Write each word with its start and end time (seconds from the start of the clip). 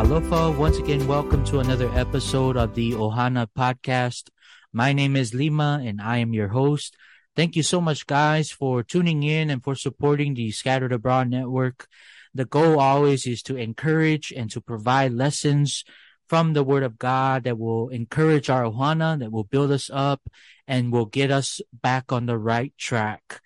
Alofa. 0.00 0.56
Once 0.56 0.78
again, 0.78 1.06
welcome 1.06 1.44
to 1.44 1.60
another 1.60 1.90
episode 1.92 2.56
of 2.56 2.74
the 2.74 2.92
Ohana 2.92 3.46
podcast. 3.54 4.30
My 4.72 4.94
name 4.94 5.14
is 5.14 5.34
Lima 5.34 5.82
and 5.84 6.00
I 6.00 6.16
am 6.16 6.32
your 6.32 6.48
host. 6.48 6.96
Thank 7.36 7.54
you 7.54 7.62
so 7.62 7.82
much, 7.82 8.06
guys, 8.06 8.50
for 8.50 8.82
tuning 8.82 9.22
in 9.22 9.50
and 9.50 9.62
for 9.62 9.74
supporting 9.74 10.32
the 10.32 10.52
Scattered 10.52 10.94
Abroad 10.94 11.28
Network. 11.28 11.86
The 12.32 12.46
goal 12.46 12.80
always 12.80 13.26
is 13.26 13.42
to 13.42 13.56
encourage 13.56 14.32
and 14.32 14.50
to 14.52 14.62
provide 14.62 15.12
lessons 15.12 15.84
from 16.30 16.54
the 16.54 16.64
Word 16.64 16.82
of 16.82 16.98
God 16.98 17.44
that 17.44 17.58
will 17.58 17.90
encourage 17.90 18.48
our 18.48 18.62
Ohana, 18.62 19.18
that 19.18 19.30
will 19.30 19.44
build 19.44 19.70
us 19.70 19.90
up 19.92 20.22
and 20.66 20.90
will 20.90 21.04
get 21.04 21.30
us 21.30 21.60
back 21.74 22.10
on 22.10 22.24
the 22.24 22.38
right 22.38 22.72
track. 22.78 23.42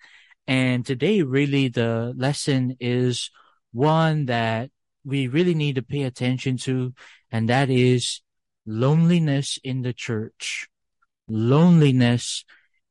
And 0.47 0.85
today, 0.85 1.21
really, 1.21 1.67
the 1.67 2.13
lesson 2.15 2.77
is 2.79 3.29
one 3.73 4.27
that 4.27 4.69
we 5.05 5.27
really 5.27 5.53
need 5.53 5.75
to 5.75 5.81
pay 5.81 6.03
attention 6.03 6.57
to, 6.57 6.93
and 7.31 7.47
that 7.49 7.69
is 7.69 8.21
loneliness 8.65 9.59
in 9.63 9.83
the 9.83 9.93
church. 9.93 10.67
Loneliness 11.27 12.43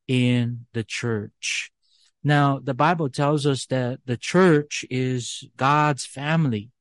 in 0.07 0.65
the 0.73 0.83
church. 0.83 1.71
Now, 2.23 2.59
the 2.61 2.73
Bible 2.73 3.09
tells 3.09 3.45
us 3.45 3.65
that 3.67 3.99
the 4.05 4.17
church 4.17 4.83
is 4.89 5.43
God's 5.57 6.05
family, 6.05 6.71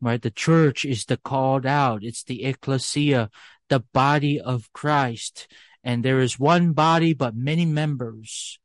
right? 0.00 0.20
The 0.20 0.30
church 0.30 0.84
is 0.84 1.04
the 1.04 1.16
called 1.16 1.66
out. 1.66 2.02
It's 2.02 2.24
the 2.24 2.44
ecclesia, 2.44 3.30
the 3.68 3.80
body 3.92 4.40
of 4.40 4.72
Christ. 4.72 5.46
And 5.84 6.04
there 6.04 6.18
is 6.18 6.38
one 6.38 6.72
body, 6.72 7.14
but 7.14 7.36
many 7.36 7.64
members. 7.64 8.58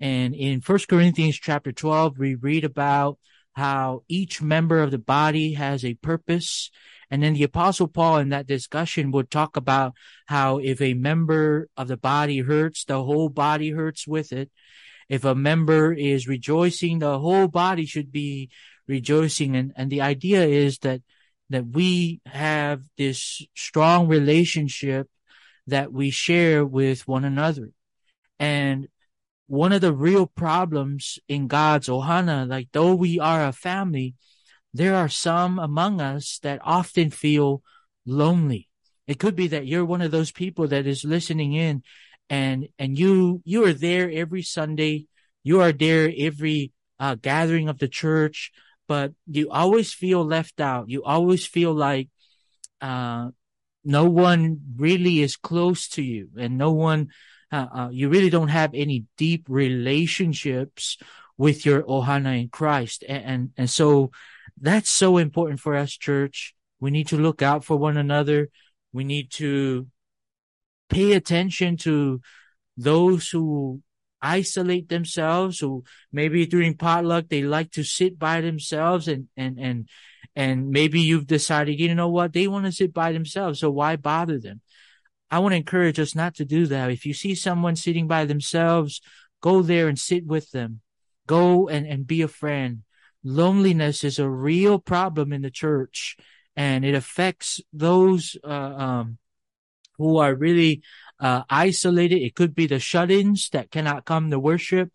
And 0.00 0.34
in 0.34 0.60
First 0.60 0.88
Corinthians 0.88 1.36
chapter 1.36 1.70
12, 1.70 2.18
we 2.18 2.34
read 2.34 2.64
about 2.64 3.18
how 3.56 4.02
each 4.06 4.42
member 4.42 4.80
of 4.80 4.90
the 4.90 4.98
body 4.98 5.54
has 5.54 5.82
a 5.82 5.94
purpose. 5.94 6.70
And 7.10 7.22
then 7.22 7.32
the 7.32 7.44
apostle 7.44 7.88
Paul 7.88 8.18
in 8.18 8.28
that 8.28 8.46
discussion 8.46 9.10
would 9.12 9.30
talk 9.30 9.56
about 9.56 9.94
how 10.26 10.58
if 10.58 10.82
a 10.82 10.92
member 10.92 11.68
of 11.74 11.88
the 11.88 11.96
body 11.96 12.40
hurts, 12.40 12.84
the 12.84 13.02
whole 13.02 13.30
body 13.30 13.70
hurts 13.70 14.06
with 14.06 14.30
it. 14.30 14.50
If 15.08 15.24
a 15.24 15.34
member 15.34 15.94
is 15.94 16.28
rejoicing, 16.28 16.98
the 16.98 17.18
whole 17.18 17.48
body 17.48 17.86
should 17.86 18.12
be 18.12 18.50
rejoicing. 18.86 19.56
And, 19.56 19.72
and 19.74 19.90
the 19.90 20.02
idea 20.02 20.44
is 20.44 20.78
that, 20.80 21.00
that 21.48 21.66
we 21.66 22.20
have 22.26 22.82
this 22.98 23.40
strong 23.54 24.06
relationship 24.06 25.08
that 25.66 25.94
we 25.94 26.10
share 26.10 26.62
with 26.66 27.08
one 27.08 27.24
another. 27.24 27.70
And 28.38 28.88
one 29.46 29.72
of 29.72 29.80
the 29.80 29.92
real 29.92 30.26
problems 30.26 31.18
in 31.28 31.46
God's 31.46 31.88
ohana, 31.88 32.48
like 32.48 32.68
though 32.72 32.94
we 32.94 33.18
are 33.18 33.46
a 33.46 33.52
family, 33.52 34.14
there 34.74 34.94
are 34.94 35.08
some 35.08 35.58
among 35.58 36.00
us 36.00 36.38
that 36.42 36.60
often 36.62 37.10
feel 37.10 37.62
lonely. 38.04 38.68
It 39.06 39.18
could 39.18 39.36
be 39.36 39.48
that 39.48 39.66
you're 39.66 39.84
one 39.84 40.02
of 40.02 40.10
those 40.10 40.32
people 40.32 40.68
that 40.68 40.86
is 40.86 41.04
listening 41.04 41.52
in 41.52 41.82
and, 42.28 42.68
and 42.78 42.98
you, 42.98 43.40
you 43.44 43.64
are 43.64 43.72
there 43.72 44.10
every 44.10 44.42
Sunday. 44.42 45.06
You 45.44 45.60
are 45.60 45.72
there 45.72 46.12
every 46.16 46.72
uh, 46.98 47.14
gathering 47.14 47.68
of 47.68 47.78
the 47.78 47.88
church, 47.88 48.50
but 48.88 49.12
you 49.26 49.48
always 49.50 49.94
feel 49.94 50.24
left 50.24 50.60
out. 50.60 50.88
You 50.88 51.04
always 51.04 51.46
feel 51.46 51.72
like, 51.72 52.08
uh, 52.80 53.30
no 53.84 54.04
one 54.06 54.60
really 54.76 55.22
is 55.22 55.36
close 55.36 55.88
to 55.90 56.02
you 56.02 56.28
and 56.36 56.58
no 56.58 56.72
one 56.72 57.08
uh, 57.52 57.66
uh, 57.74 57.88
you 57.90 58.08
really 58.08 58.30
don't 58.30 58.48
have 58.48 58.72
any 58.74 59.04
deep 59.16 59.46
relationships 59.48 60.98
with 61.38 61.66
your 61.66 61.82
ohana 61.82 62.40
in 62.40 62.48
Christ. 62.48 63.04
And, 63.08 63.24
and, 63.24 63.50
and 63.56 63.70
so 63.70 64.10
that's 64.60 64.90
so 64.90 65.18
important 65.18 65.60
for 65.60 65.76
us, 65.76 65.92
church. 65.92 66.54
We 66.80 66.90
need 66.90 67.08
to 67.08 67.16
look 67.16 67.42
out 67.42 67.64
for 67.64 67.76
one 67.76 67.96
another. 67.96 68.48
We 68.92 69.04
need 69.04 69.30
to 69.32 69.86
pay 70.88 71.12
attention 71.12 71.76
to 71.78 72.20
those 72.76 73.28
who 73.28 73.82
isolate 74.20 74.88
themselves, 74.88 75.58
who 75.58 75.84
maybe 76.12 76.46
during 76.46 76.76
potluck, 76.76 77.28
they 77.28 77.42
like 77.42 77.70
to 77.72 77.84
sit 77.84 78.18
by 78.18 78.40
themselves 78.40 79.08
and, 79.08 79.28
and, 79.36 79.58
and, 79.58 79.88
and 80.34 80.70
maybe 80.70 81.00
you've 81.00 81.26
decided, 81.26 81.78
you 81.78 81.94
know 81.94 82.08
what? 82.08 82.32
They 82.32 82.48
want 82.48 82.66
to 82.66 82.72
sit 82.72 82.92
by 82.92 83.12
themselves. 83.12 83.60
So 83.60 83.70
why 83.70 83.96
bother 83.96 84.38
them? 84.38 84.60
I 85.30 85.40
want 85.40 85.52
to 85.52 85.56
encourage 85.56 85.98
us 85.98 86.14
not 86.14 86.34
to 86.36 86.44
do 86.44 86.66
that. 86.66 86.90
If 86.90 87.04
you 87.04 87.14
see 87.14 87.34
someone 87.34 87.76
sitting 87.76 88.06
by 88.06 88.24
themselves, 88.24 89.00
go 89.40 89.62
there 89.62 89.88
and 89.88 89.98
sit 89.98 90.26
with 90.26 90.50
them. 90.52 90.80
Go 91.26 91.68
and, 91.68 91.86
and 91.86 92.06
be 92.06 92.22
a 92.22 92.28
friend. 92.28 92.82
Loneliness 93.24 94.04
is 94.04 94.18
a 94.18 94.28
real 94.28 94.78
problem 94.78 95.32
in 95.32 95.42
the 95.42 95.50
church 95.50 96.16
and 96.54 96.84
it 96.84 96.94
affects 96.94 97.60
those, 97.72 98.36
uh, 98.44 98.48
um, 98.48 99.18
who 99.98 100.18
are 100.18 100.34
really, 100.34 100.82
uh, 101.18 101.42
isolated. 101.50 102.22
It 102.22 102.34
could 102.34 102.54
be 102.54 102.66
the 102.66 102.78
shut-ins 102.78 103.48
that 103.50 103.70
cannot 103.70 104.04
come 104.04 104.30
to 104.30 104.38
worship, 104.38 104.92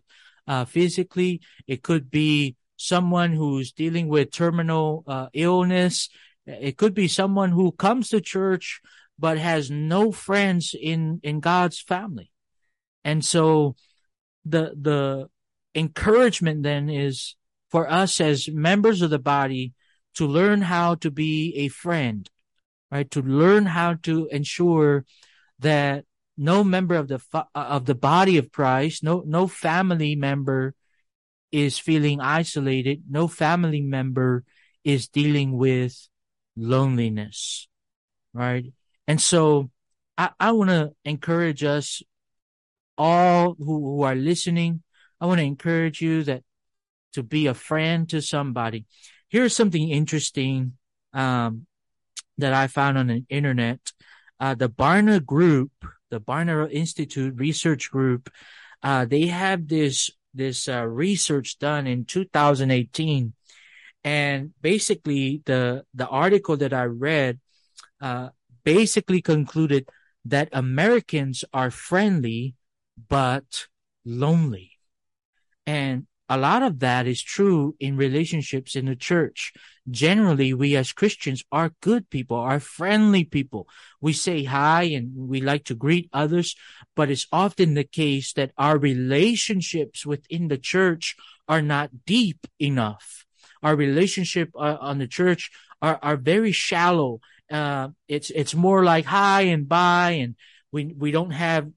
uh, 0.47 0.65
physically. 0.65 1.41
It 1.67 1.83
could 1.83 2.09
be 2.09 2.55
someone 2.77 3.33
who's 3.33 3.71
dealing 3.73 4.07
with 4.07 4.31
terminal, 4.31 5.03
uh, 5.07 5.27
illness. 5.33 6.09
It 6.45 6.77
could 6.77 6.93
be 6.93 7.07
someone 7.07 7.51
who 7.51 7.71
comes 7.71 8.09
to 8.09 8.21
church, 8.21 8.81
but 9.21 9.37
has 9.37 9.69
no 9.69 10.11
friends 10.11 10.73
in, 10.73 11.19
in 11.21 11.39
God's 11.39 11.79
family. 11.79 12.31
And 13.05 13.23
so 13.23 13.75
the, 14.43 14.73
the 14.75 15.29
encouragement 15.75 16.63
then 16.63 16.89
is 16.89 17.35
for 17.69 17.89
us 17.89 18.19
as 18.19 18.49
members 18.49 19.03
of 19.03 19.11
the 19.11 19.19
body 19.19 19.73
to 20.15 20.25
learn 20.25 20.63
how 20.63 20.95
to 20.95 21.11
be 21.11 21.53
a 21.55 21.67
friend, 21.67 22.27
right? 22.91 23.09
To 23.11 23.21
learn 23.21 23.67
how 23.67 23.93
to 24.03 24.27
ensure 24.31 25.05
that 25.59 26.05
no 26.35 26.63
member 26.63 26.95
of 26.95 27.07
the, 27.07 27.21
of 27.53 27.85
the 27.85 27.95
body 27.95 28.37
of 28.37 28.51
Christ, 28.51 29.03
no, 29.03 29.23
no 29.25 29.45
family 29.45 30.15
member 30.15 30.73
is 31.51 31.77
feeling 31.77 32.19
isolated. 32.19 33.03
No 33.09 33.27
family 33.27 33.81
member 33.81 34.43
is 34.83 35.07
dealing 35.07 35.57
with 35.57 36.09
loneliness, 36.55 37.67
right? 38.33 38.65
And 39.11 39.19
so 39.19 39.69
I, 40.17 40.29
I 40.39 40.53
want 40.53 40.69
to 40.69 40.93
encourage 41.03 41.65
us 41.65 42.01
all 42.97 43.55
who, 43.59 43.65
who 43.65 44.03
are 44.03 44.15
listening. 44.15 44.83
I 45.19 45.25
want 45.25 45.39
to 45.39 45.45
encourage 45.45 45.99
you 45.99 46.23
that 46.23 46.43
to 47.15 47.21
be 47.21 47.47
a 47.47 47.53
friend 47.53 48.07
to 48.07 48.21
somebody. 48.21 48.85
Here's 49.27 49.53
something 49.53 49.89
interesting, 49.89 50.77
um, 51.11 51.67
that 52.37 52.53
I 52.53 52.67
found 52.67 52.97
on 52.97 53.07
the 53.07 53.25
internet. 53.27 53.91
Uh, 54.39 54.55
the 54.55 54.69
Barna 54.69 55.21
Group, 55.25 55.73
the 56.09 56.21
Barna 56.21 56.71
Institute 56.71 57.33
Research 57.35 57.91
Group, 57.91 58.29
uh, 58.81 59.03
they 59.03 59.27
have 59.27 59.67
this, 59.67 60.09
this, 60.33 60.69
uh, 60.69 60.87
research 60.87 61.59
done 61.59 61.85
in 61.85 62.05
2018. 62.05 63.33
And 64.05 64.51
basically 64.61 65.41
the, 65.45 65.83
the 65.93 66.07
article 66.07 66.55
that 66.55 66.71
I 66.71 66.85
read, 66.85 67.41
uh, 67.99 68.29
basically 68.63 69.21
concluded 69.21 69.89
that 70.25 70.49
Americans 70.51 71.43
are 71.53 71.71
friendly, 71.71 72.55
but 73.09 73.67
lonely. 74.05 74.71
And 75.65 76.07
a 76.29 76.37
lot 76.37 76.63
of 76.63 76.79
that 76.79 77.07
is 77.07 77.21
true 77.21 77.75
in 77.77 77.97
relationships 77.97 78.75
in 78.75 78.85
the 78.85 78.95
church. 78.95 79.51
Generally, 79.89 80.53
we 80.53 80.77
as 80.77 80.93
Christians 80.93 81.43
are 81.51 81.73
good 81.81 82.09
people, 82.09 82.37
are 82.37 82.61
friendly 82.61 83.25
people. 83.25 83.67
We 83.99 84.13
say 84.13 84.45
hi 84.45 84.83
and 84.83 85.11
we 85.27 85.41
like 85.41 85.65
to 85.65 85.75
greet 85.75 86.09
others, 86.13 86.55
but 86.95 87.11
it's 87.11 87.27
often 87.33 87.73
the 87.73 87.83
case 87.83 88.31
that 88.33 88.53
our 88.57 88.77
relationships 88.77 90.05
within 90.05 90.47
the 90.47 90.57
church 90.57 91.17
are 91.49 91.61
not 91.61 92.05
deep 92.05 92.47
enough. 92.59 93.25
Our 93.61 93.75
relationship 93.75 94.51
uh, 94.55 94.77
on 94.79 94.99
the 94.99 95.07
church 95.07 95.51
are, 95.81 95.99
are 96.01 96.15
very 96.15 96.53
shallow 96.53 97.19
uh, 97.51 97.89
it's 98.07 98.29
it's 98.29 98.55
more 98.55 98.83
like 98.83 99.05
hi 99.05 99.41
and 99.41 99.67
bye, 99.67 100.11
and 100.11 100.35
we 100.71 100.93
we 100.97 101.11
don't 101.11 101.31
have 101.31 101.69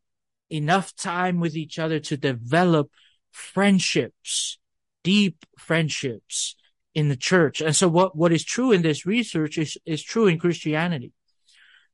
enough 0.50 0.94
time 0.94 1.40
with 1.40 1.56
each 1.56 1.78
other 1.78 1.98
to 2.00 2.16
develop 2.16 2.90
friendships, 3.32 4.58
deep 5.02 5.44
friendships 5.58 6.56
in 6.94 7.08
the 7.08 7.16
church. 7.16 7.60
And 7.60 7.74
so 7.74 7.88
what, 7.88 8.16
what 8.16 8.32
is 8.32 8.44
true 8.44 8.72
in 8.72 8.82
this 8.82 9.04
research 9.04 9.58
is, 9.58 9.76
is 9.84 10.02
true 10.02 10.26
in 10.26 10.38
Christianity. 10.38 11.12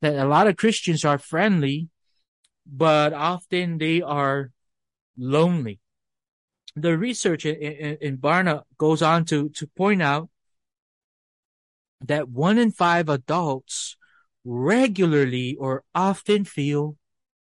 That 0.03 0.17
a 0.17 0.29
lot 0.29 0.47
of 0.47 0.57
Christians 0.57 1.05
are 1.05 1.19
friendly, 1.19 1.89
but 2.67 3.13
often 3.13 3.79
they 3.79 4.03
are 4.03 4.51
lonely. 5.17 5.81
The 6.77 6.97
research 6.97 7.45
in, 7.45 7.57
in, 7.57 7.99
in 8.01 8.19
Barna 8.19 8.63
goes 8.79 9.03
on 9.03 9.25
to, 9.27 9.49
to 9.51 9.67
point 9.67 10.03
out 10.03 10.30
that 12.07 12.29
one 12.29 12.59
in 12.59 12.71
five 12.71 13.09
adults 13.09 13.97
regularly 14.45 15.57
or 15.59 15.85
often 15.95 16.45
feel 16.45 16.97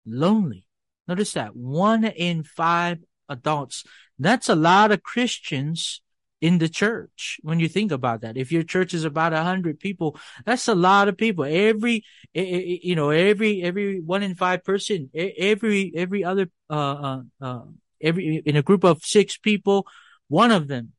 lonely. 0.05 0.65
Notice 1.07 1.33
that 1.33 1.55
one 1.55 2.05
in 2.05 2.43
five 2.43 2.99
adults. 3.29 3.83
That's 4.19 4.49
a 4.49 4.55
lot 4.55 4.91
of 4.91 5.03
Christians 5.03 6.01
in 6.41 6.57
the 6.57 6.67
church 6.69 7.39
when 7.43 7.59
you 7.59 7.67
think 7.67 7.91
about 7.91 8.21
that. 8.21 8.35
If 8.35 8.51
your 8.51 8.63
church 8.63 8.93
is 8.93 9.03
about 9.03 9.33
a 9.33 9.43
hundred 9.43 9.79
people, 9.79 10.17
that's 10.43 10.67
a 10.67 10.75
lot 10.75 11.07
of 11.07 11.17
people. 11.17 11.45
Every, 11.45 12.03
you 12.33 12.95
know, 12.95 13.11
every, 13.11 13.61
every 13.61 14.01
one 14.01 14.23
in 14.23 14.35
five 14.35 14.63
person, 14.63 15.09
every, 15.13 15.91
every 15.95 16.23
other, 16.23 16.49
uh, 16.69 16.73
uh, 16.73 17.21
uh, 17.39 17.61
every, 18.01 18.37
in 18.37 18.55
a 18.55 18.63
group 18.63 18.83
of 18.83 19.03
six 19.03 19.37
people, 19.37 19.85
one 20.27 20.51
of 20.51 20.67
them. 20.67 20.93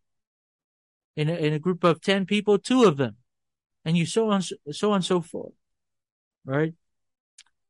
In 1.15 1.29
a, 1.29 1.35
in 1.35 1.53
a 1.53 1.59
group 1.59 1.85
of 1.85 2.01
10 2.01 2.25
people, 2.25 2.59
two 2.59 2.85
of 2.85 2.97
them. 2.97 3.17
And 3.85 3.97
you 3.97 4.07
so 4.07 4.31
on, 4.31 4.43
so 4.43 4.91
on 4.91 4.97
and 4.97 5.05
so 5.05 5.21
forth. 5.21 5.53
Right? 6.45 6.75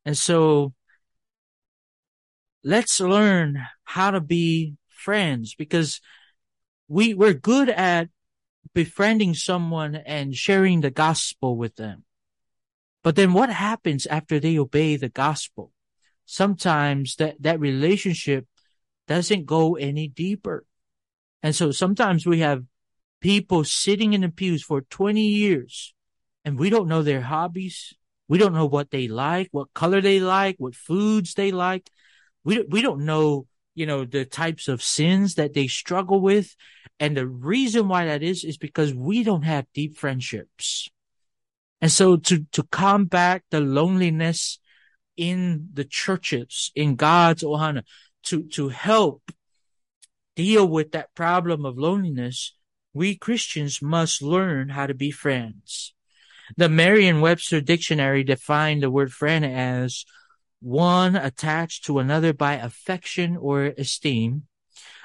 And 0.05 0.17
so 0.17 0.73
let's 2.63 2.99
learn 2.99 3.65
how 3.83 4.11
to 4.11 4.21
be 4.21 4.75
friends 4.89 5.55
because 5.55 6.01
we, 6.87 7.13
we're 7.13 7.33
good 7.33 7.69
at 7.69 8.09
befriending 8.73 9.33
someone 9.33 9.95
and 9.95 10.35
sharing 10.35 10.81
the 10.81 10.91
gospel 10.91 11.57
with 11.57 11.75
them. 11.75 12.03
But 13.03 13.15
then 13.15 13.33
what 13.33 13.49
happens 13.49 14.05
after 14.05 14.39
they 14.39 14.57
obey 14.57 14.95
the 14.95 15.09
gospel? 15.09 15.71
Sometimes 16.25 17.17
that, 17.17 17.35
that 17.41 17.59
relationship 17.59 18.47
doesn't 19.07 19.45
go 19.45 19.75
any 19.75 20.07
deeper. 20.07 20.65
And 21.41 21.53
so 21.53 21.71
sometimes 21.71 22.25
we 22.25 22.39
have 22.39 22.63
people 23.19 23.63
sitting 23.65 24.13
in 24.13 24.21
the 24.21 24.29
pews 24.29 24.63
for 24.63 24.81
20 24.81 25.21
years 25.21 25.93
and 26.45 26.57
we 26.57 26.69
don't 26.69 26.87
know 26.87 27.01
their 27.01 27.21
hobbies. 27.21 27.93
We 28.27 28.37
don't 28.37 28.53
know 28.53 28.65
what 28.65 28.91
they 28.91 29.07
like, 29.07 29.49
what 29.51 29.73
color 29.73 30.01
they 30.01 30.19
like, 30.19 30.55
what 30.57 30.75
foods 30.75 31.33
they 31.33 31.51
like. 31.51 31.89
We, 32.43 32.61
we 32.63 32.81
don't 32.81 33.05
know, 33.05 33.47
you 33.75 33.85
know, 33.85 34.05
the 34.05 34.25
types 34.25 34.67
of 34.67 34.81
sins 34.81 35.35
that 35.35 35.53
they 35.53 35.67
struggle 35.67 36.19
with. 36.19 36.55
And 36.99 37.17
the 37.17 37.27
reason 37.27 37.87
why 37.87 38.05
that 38.05 38.23
is, 38.23 38.43
is 38.43 38.57
because 38.57 38.93
we 38.93 39.23
don't 39.23 39.43
have 39.43 39.65
deep 39.73 39.97
friendships. 39.97 40.89
And 41.81 41.91
so 41.91 42.15
to, 42.15 42.45
to 42.53 42.63
combat 42.63 43.43
the 43.51 43.59
loneliness 43.59 44.59
in 45.17 45.69
the 45.73 45.83
churches, 45.83 46.71
in 46.75 46.95
God's 46.95 47.43
Ohana, 47.43 47.83
to, 48.23 48.43
to 48.49 48.69
help 48.69 49.31
deal 50.35 50.67
with 50.67 50.91
that 50.93 51.13
problem 51.13 51.65
of 51.65 51.77
loneliness, 51.77 52.55
we 52.93 53.15
Christians 53.15 53.81
must 53.81 54.21
learn 54.21 54.69
how 54.69 54.87
to 54.87 54.93
be 54.93 55.11
friends. 55.11 55.93
The 56.55 56.69
Merriam-Webster 56.69 57.61
dictionary 57.61 58.23
defined 58.23 58.83
the 58.83 58.91
word 58.91 59.11
friend 59.11 59.43
as 59.45 60.05
one 60.61 61.15
attached 61.15 61.85
to 61.85 61.99
another 61.99 62.33
by 62.33 62.53
affection 62.53 63.35
or 63.37 63.65
esteem. 63.77 64.43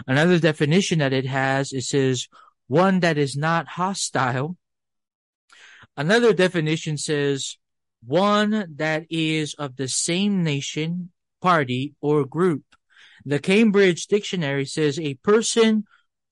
Another 0.07 0.39
definition 0.39 0.99
that 1.01 1.13
it 1.13 1.27
has, 1.27 1.73
it 1.73 1.85
says 1.85 2.29
one 2.67 3.01
that 3.01 3.19
is 3.19 3.37
not 3.37 3.69
hostile. 3.69 4.57
Another 5.97 6.33
definition 6.33 6.97
says 6.97 7.57
one 8.07 8.75
that 8.77 9.05
is 9.11 9.55
of 9.55 9.77
the 9.77 9.89
same 9.89 10.45
nation, 10.45 11.11
party, 11.41 11.95
or 12.01 12.25
group. 12.25 12.63
The 13.25 13.39
Cambridge 13.39 14.07
Dictionary 14.07 14.65
says 14.65 14.99
a 14.99 15.15
person 15.15 15.85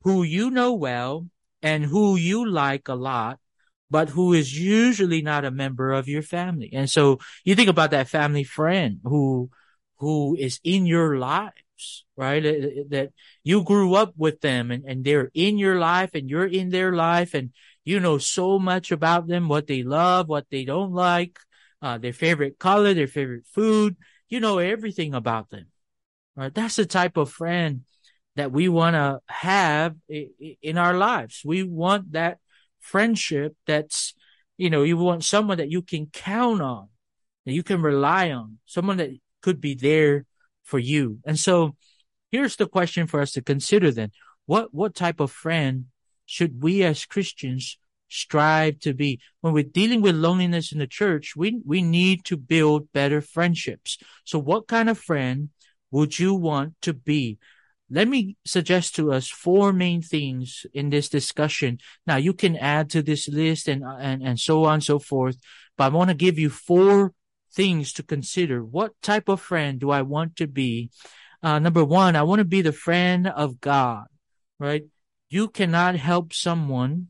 who 0.02 0.22
you 0.22 0.50
know 0.50 0.72
well 0.72 1.28
and 1.62 1.84
who 1.84 2.16
you 2.16 2.48
like 2.48 2.86
a 2.86 2.94
lot, 2.94 3.40
but 3.90 4.08
who 4.10 4.32
is 4.32 4.58
usually 4.58 5.22
not 5.22 5.44
a 5.44 5.50
member 5.50 5.92
of 5.92 6.08
your 6.08 6.22
family. 6.22 6.70
And 6.72 6.90
so 6.90 7.18
you 7.44 7.54
think 7.54 7.68
about 7.68 7.92
that 7.92 8.08
family 8.08 8.44
friend 8.44 9.00
who, 9.04 9.50
who 9.98 10.36
is 10.36 10.60
in 10.64 10.86
your 10.86 11.18
lives, 11.18 12.04
right? 12.16 12.42
That 12.90 13.10
you 13.44 13.62
grew 13.62 13.94
up 13.94 14.14
with 14.16 14.40
them 14.40 14.70
and, 14.70 14.84
and 14.84 15.04
they're 15.04 15.30
in 15.34 15.58
your 15.58 15.78
life 15.78 16.10
and 16.14 16.28
you're 16.28 16.46
in 16.46 16.70
their 16.70 16.92
life 16.92 17.34
and 17.34 17.52
you 17.84 18.00
know 18.00 18.18
so 18.18 18.58
much 18.58 18.90
about 18.90 19.28
them, 19.28 19.48
what 19.48 19.68
they 19.68 19.84
love, 19.84 20.28
what 20.28 20.46
they 20.50 20.64
don't 20.64 20.92
like, 20.92 21.38
uh, 21.80 21.98
their 21.98 22.12
favorite 22.12 22.58
color, 22.58 22.92
their 22.94 23.06
favorite 23.06 23.46
food. 23.52 23.96
You 24.28 24.40
know 24.40 24.58
everything 24.58 25.14
about 25.14 25.50
them. 25.50 25.66
Right? 26.34 26.52
That's 26.52 26.76
the 26.76 26.86
type 26.86 27.16
of 27.16 27.30
friend 27.30 27.82
that 28.34 28.50
we 28.50 28.68
want 28.68 28.94
to 28.94 29.20
have 29.28 29.94
in 30.08 30.76
our 30.76 30.94
lives. 30.94 31.42
We 31.44 31.62
want 31.62 32.12
that 32.12 32.38
friendship 32.86 33.56
that's, 33.66 34.14
you 34.56 34.70
know, 34.70 34.82
you 34.84 34.96
want 34.96 35.24
someone 35.24 35.58
that 35.58 35.70
you 35.70 35.82
can 35.82 36.06
count 36.06 36.62
on, 36.62 36.88
that 37.44 37.52
you 37.52 37.62
can 37.62 37.82
rely 37.82 38.30
on, 38.30 38.58
someone 38.64 38.98
that 38.98 39.10
could 39.42 39.60
be 39.60 39.74
there 39.74 40.24
for 40.62 40.78
you. 40.78 41.18
And 41.24 41.38
so 41.38 41.76
here's 42.30 42.56
the 42.56 42.66
question 42.66 43.06
for 43.06 43.20
us 43.20 43.32
to 43.32 43.42
consider 43.42 43.90
then. 43.90 44.10
What, 44.46 44.72
what 44.72 44.94
type 44.94 45.20
of 45.20 45.30
friend 45.30 45.86
should 46.26 46.62
we 46.62 46.84
as 46.84 47.04
Christians 47.04 47.78
strive 48.08 48.78
to 48.80 48.94
be? 48.94 49.20
When 49.40 49.52
we're 49.52 49.64
dealing 49.64 50.00
with 50.00 50.14
loneliness 50.14 50.72
in 50.72 50.78
the 50.78 50.86
church, 50.86 51.34
we, 51.36 51.60
we 51.64 51.82
need 51.82 52.24
to 52.26 52.36
build 52.36 52.92
better 52.92 53.20
friendships. 53.20 53.98
So 54.24 54.38
what 54.38 54.68
kind 54.68 54.88
of 54.88 54.98
friend 54.98 55.50
would 55.90 56.18
you 56.18 56.34
want 56.34 56.74
to 56.82 56.94
be? 56.94 57.38
Let 57.88 58.08
me 58.08 58.36
suggest 58.44 58.96
to 58.96 59.12
us 59.12 59.28
four 59.28 59.72
main 59.72 60.02
things 60.02 60.66
in 60.74 60.90
this 60.90 61.08
discussion. 61.08 61.78
Now 62.06 62.16
you 62.16 62.32
can 62.32 62.56
add 62.56 62.90
to 62.90 63.02
this 63.02 63.28
list 63.28 63.68
and, 63.68 63.84
and, 63.84 64.22
and 64.22 64.40
so 64.40 64.64
on 64.64 64.74
and 64.74 64.84
so 64.84 64.98
forth, 64.98 65.36
but 65.76 65.84
I 65.84 65.88
want 65.88 66.10
to 66.10 66.14
give 66.14 66.38
you 66.38 66.50
four 66.50 67.12
things 67.54 67.92
to 67.94 68.02
consider. 68.02 68.64
What 68.64 69.00
type 69.02 69.28
of 69.28 69.40
friend 69.40 69.78
do 69.78 69.90
I 69.90 70.02
want 70.02 70.36
to 70.36 70.46
be? 70.48 70.90
Uh, 71.43 71.60
number 71.60 71.84
one, 71.84 72.16
I 72.16 72.24
want 72.24 72.40
to 72.40 72.44
be 72.44 72.60
the 72.60 72.72
friend 72.72 73.28
of 73.28 73.60
God, 73.60 74.06
right? 74.58 74.84
You 75.28 75.48
cannot 75.48 75.94
help 75.96 76.32
someone 76.32 77.08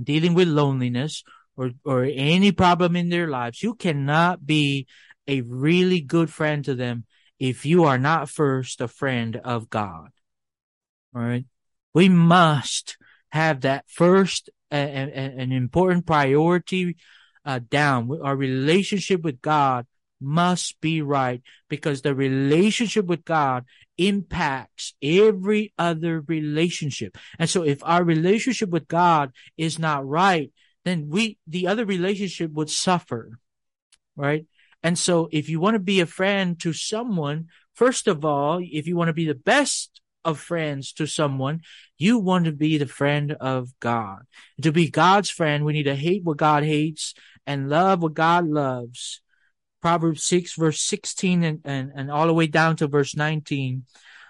dealing 0.00 0.34
with 0.34 0.46
loneliness 0.46 1.24
or, 1.56 1.72
or 1.84 2.04
any 2.04 2.52
problem 2.52 2.94
in 2.94 3.08
their 3.08 3.26
lives. 3.26 3.62
You 3.62 3.74
cannot 3.74 4.46
be 4.46 4.86
a 5.26 5.40
really 5.40 6.00
good 6.00 6.30
friend 6.30 6.64
to 6.64 6.74
them 6.74 7.04
if 7.38 7.64
you 7.64 7.84
are 7.84 7.98
not 7.98 8.28
first 8.28 8.80
a 8.80 8.88
friend 8.88 9.36
of 9.36 9.70
God. 9.70 10.10
All 11.14 11.22
right. 11.22 11.44
We 11.94 12.08
must 12.08 12.96
have 13.30 13.62
that 13.62 13.84
first 13.88 14.50
and 14.70 15.10
an 15.10 15.52
important 15.52 16.06
priority 16.06 16.96
uh, 17.44 17.60
down. 17.70 18.10
Our 18.22 18.36
relationship 18.36 19.22
with 19.22 19.40
God 19.40 19.86
must 20.20 20.80
be 20.80 21.00
right 21.00 21.42
because 21.68 22.02
the 22.02 22.14
relationship 22.14 23.06
with 23.06 23.24
God 23.24 23.64
impacts 23.96 24.94
every 25.02 25.72
other 25.78 26.20
relationship. 26.20 27.16
And 27.38 27.48
so 27.48 27.62
if 27.64 27.82
our 27.84 28.04
relationship 28.04 28.70
with 28.70 28.88
God 28.88 29.32
is 29.56 29.78
not 29.78 30.06
right, 30.06 30.52
then 30.84 31.08
we, 31.08 31.38
the 31.46 31.66
other 31.66 31.84
relationship 31.84 32.52
would 32.52 32.70
suffer, 32.70 33.38
right? 34.16 34.46
And 34.82 34.98
so 34.98 35.28
if 35.32 35.48
you 35.48 35.60
want 35.60 35.74
to 35.74 35.80
be 35.80 36.00
a 36.00 36.06
friend 36.06 36.58
to 36.60 36.72
someone, 36.72 37.48
first 37.74 38.06
of 38.06 38.24
all, 38.24 38.60
if 38.62 38.86
you 38.86 38.96
want 38.96 39.08
to 39.08 39.14
be 39.14 39.26
the 39.26 39.34
best 39.34 40.00
of 40.24 40.38
friends 40.38 40.92
to 40.94 41.06
someone, 41.06 41.60
you 41.96 42.18
want 42.18 42.44
to 42.44 42.52
be 42.52 42.78
the 42.78 42.86
friend 42.86 43.32
of 43.32 43.70
God. 43.80 44.20
To 44.62 44.72
be 44.72 44.90
God's 44.90 45.30
friend, 45.30 45.64
we 45.64 45.72
need 45.72 45.84
to 45.84 45.94
hate 45.94 46.24
what 46.24 46.36
God 46.36 46.64
hates 46.64 47.14
and 47.46 47.68
love 47.68 48.02
what 48.02 48.14
God 48.14 48.46
loves. 48.46 49.20
Proverbs 49.80 50.24
6 50.24 50.54
verse 50.54 50.80
16 50.80 51.44
and, 51.44 51.60
and, 51.64 51.92
and 51.94 52.10
all 52.10 52.26
the 52.26 52.34
way 52.34 52.46
down 52.46 52.76
to 52.76 52.88
verse 52.88 53.16
19. 53.16 53.84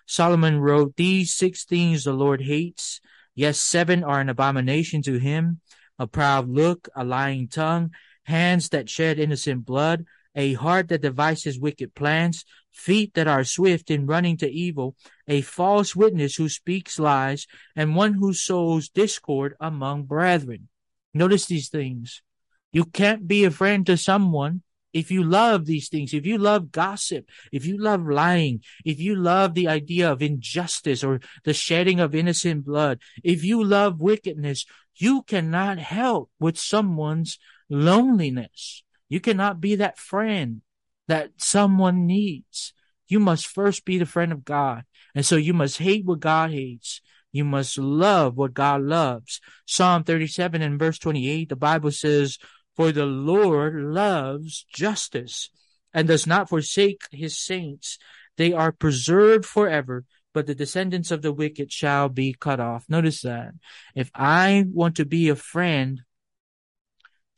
Solomon 0.06 0.60
wrote, 0.60 0.96
these 0.96 1.34
six 1.34 1.64
things 1.64 2.04
the 2.04 2.12
Lord 2.12 2.40
hates. 2.40 3.00
Yes, 3.34 3.60
seven 3.60 4.02
are 4.02 4.20
an 4.20 4.28
abomination 4.28 5.02
to 5.02 5.18
him. 5.18 5.60
A 5.98 6.06
proud 6.06 6.48
look, 6.48 6.88
a 6.96 7.04
lying 7.04 7.48
tongue, 7.48 7.90
hands 8.24 8.70
that 8.70 8.88
shed 8.88 9.18
innocent 9.18 9.66
blood, 9.66 10.06
a 10.38 10.52
heart 10.52 10.86
that 10.88 11.02
devises 11.02 11.58
wicked 11.58 11.96
plans, 11.96 12.44
feet 12.70 13.12
that 13.14 13.26
are 13.26 13.42
swift 13.42 13.90
in 13.90 14.06
running 14.06 14.36
to 14.36 14.48
evil, 14.48 14.94
a 15.26 15.40
false 15.40 15.96
witness 15.96 16.36
who 16.36 16.48
speaks 16.48 16.96
lies, 16.96 17.48
and 17.74 17.96
one 17.96 18.14
who 18.14 18.32
sows 18.32 18.88
discord 18.88 19.56
among 19.60 20.04
brethren. 20.04 20.68
Notice 21.12 21.46
these 21.46 21.68
things. 21.68 22.22
You 22.70 22.84
can't 22.84 23.26
be 23.26 23.44
a 23.44 23.50
friend 23.50 23.84
to 23.86 23.96
someone 23.96 24.62
if 24.92 25.10
you 25.10 25.24
love 25.24 25.66
these 25.66 25.88
things, 25.88 26.14
if 26.14 26.24
you 26.24 26.38
love 26.38 26.70
gossip, 26.70 27.28
if 27.50 27.66
you 27.66 27.76
love 27.76 28.06
lying, 28.06 28.62
if 28.84 29.00
you 29.00 29.16
love 29.16 29.54
the 29.54 29.66
idea 29.66 30.10
of 30.10 30.22
injustice 30.22 31.02
or 31.02 31.20
the 31.44 31.52
shedding 31.52 31.98
of 31.98 32.14
innocent 32.14 32.64
blood, 32.64 33.00
if 33.24 33.44
you 33.44 33.62
love 33.62 34.00
wickedness, 34.00 34.64
you 34.94 35.22
cannot 35.22 35.78
help 35.78 36.30
with 36.38 36.56
someone's 36.56 37.40
loneliness. 37.68 38.84
You 39.08 39.20
cannot 39.20 39.60
be 39.60 39.76
that 39.76 39.98
friend 39.98 40.62
that 41.06 41.30
someone 41.38 42.06
needs. 42.06 42.72
You 43.06 43.20
must 43.20 43.46
first 43.46 43.84
be 43.84 43.98
the 43.98 44.06
friend 44.06 44.32
of 44.32 44.44
God. 44.44 44.84
And 45.14 45.24
so 45.24 45.36
you 45.36 45.54
must 45.54 45.78
hate 45.78 46.04
what 46.04 46.20
God 46.20 46.50
hates. 46.50 47.00
You 47.32 47.44
must 47.44 47.78
love 47.78 48.36
what 48.36 48.54
God 48.54 48.82
loves. 48.82 49.40
Psalm 49.66 50.04
37 50.04 50.60
and 50.62 50.78
verse 50.78 50.98
28, 50.98 51.48
the 51.48 51.56
Bible 51.56 51.90
says, 51.90 52.38
For 52.76 52.92
the 52.92 53.06
Lord 53.06 53.74
loves 53.74 54.66
justice 54.72 55.50
and 55.94 56.08
does 56.08 56.26
not 56.26 56.48
forsake 56.48 57.02
his 57.10 57.38
saints. 57.38 57.98
They 58.36 58.52
are 58.52 58.72
preserved 58.72 59.46
forever 59.46 60.04
but 60.38 60.46
the 60.46 60.54
descendants 60.54 61.10
of 61.10 61.22
the 61.22 61.32
wicked 61.32 61.72
shall 61.72 62.08
be 62.08 62.32
cut 62.38 62.60
off. 62.60 62.84
Notice 62.88 63.22
that. 63.22 63.54
If 63.94 64.10
I 64.14 64.64
want 64.68 64.94
to 64.96 65.04
be 65.04 65.28
a 65.28 65.34
friend 65.34 66.02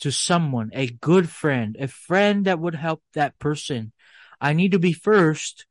to 0.01 0.11
someone, 0.13 0.71
a 0.73 0.87
good 0.87 1.29
friend, 1.29 1.77
a 1.79 1.89
friend 1.89 2.47
that 2.47 2.59
would 2.59 2.75
help 2.75 3.03
that 3.15 3.39
person, 3.39 3.93
I 4.41 4.53
need 4.53 4.73
to 4.73 4.79
be 4.79 4.93
first 4.93 5.67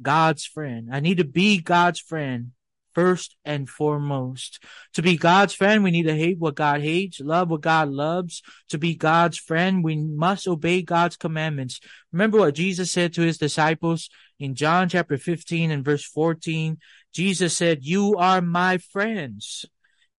God's 0.00 0.44
friend. 0.44 0.88
I 0.92 1.00
need 1.00 1.18
to 1.18 1.24
be 1.24 1.60
God's 1.60 2.00
friend 2.00 2.52
first 2.94 3.36
and 3.44 3.68
foremost. 3.68 4.62
To 4.94 5.02
be 5.02 5.16
God's 5.16 5.52
friend, 5.52 5.82
we 5.82 5.90
need 5.90 6.04
to 6.04 6.14
hate 6.14 6.38
what 6.38 6.54
God 6.54 6.80
hates, 6.80 7.20
love 7.20 7.50
what 7.50 7.60
God 7.60 7.88
loves. 7.88 8.42
To 8.68 8.78
be 8.78 8.94
God's 8.94 9.36
friend, 9.36 9.82
we 9.82 9.96
must 9.96 10.46
obey 10.46 10.82
God's 10.82 11.16
commandments. 11.16 11.80
Remember 12.12 12.38
what 12.38 12.54
Jesus 12.54 12.92
said 12.92 13.12
to 13.14 13.22
his 13.22 13.38
disciples 13.38 14.08
in 14.38 14.54
John 14.54 14.88
chapter 14.88 15.18
15 15.18 15.72
and 15.72 15.84
verse 15.84 16.04
14? 16.04 16.78
Jesus 17.12 17.56
said, 17.56 17.84
you 17.84 18.16
are 18.16 18.40
my 18.40 18.78
friends 18.78 19.66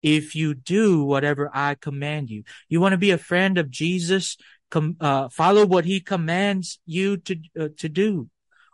if 0.05 0.37
you 0.37 0.55
do 0.55 1.03
whatever 1.03 1.51
I 1.53 1.75
command 1.75 2.31
you. 2.31 2.45
You 2.69 2.81
want 2.81 2.93
to 2.93 2.99
be 2.99 3.11
a 3.11 3.19
friend 3.19 3.59
of 3.59 3.71
Jesus? 3.71 4.37
Com- 4.71 4.97
uh, 5.01 5.29
follow 5.31 5.67
what 5.67 5.85
he 5.85 6.01
commands 6.01 6.79
you 6.85 7.17
to, 7.17 7.37
uh, 7.59 7.69
to 7.79 7.89
do 7.89 8.29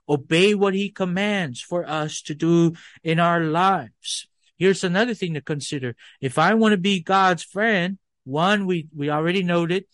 obey 0.09 0.55
what 0.55 0.75
he 0.75 0.91
commands 0.91 1.61
for 1.61 1.89
us 1.89 2.21
to 2.23 2.35
do 2.35 2.73
in 3.05 3.21
our 3.21 3.41
lives. 3.41 4.27
Here's 4.59 4.83
another 4.83 5.15
thing 5.15 5.35
to 5.35 5.41
consider. 5.41 5.95
If 6.21 6.37
I 6.37 6.55
want 6.55 6.73
to 6.73 6.79
be 6.79 7.01
God's 7.01 7.45
friend, 7.45 7.97
one, 8.25 8.67
we, 8.67 8.89
we 8.95 9.09
already 9.09 9.45
noted 9.45 9.85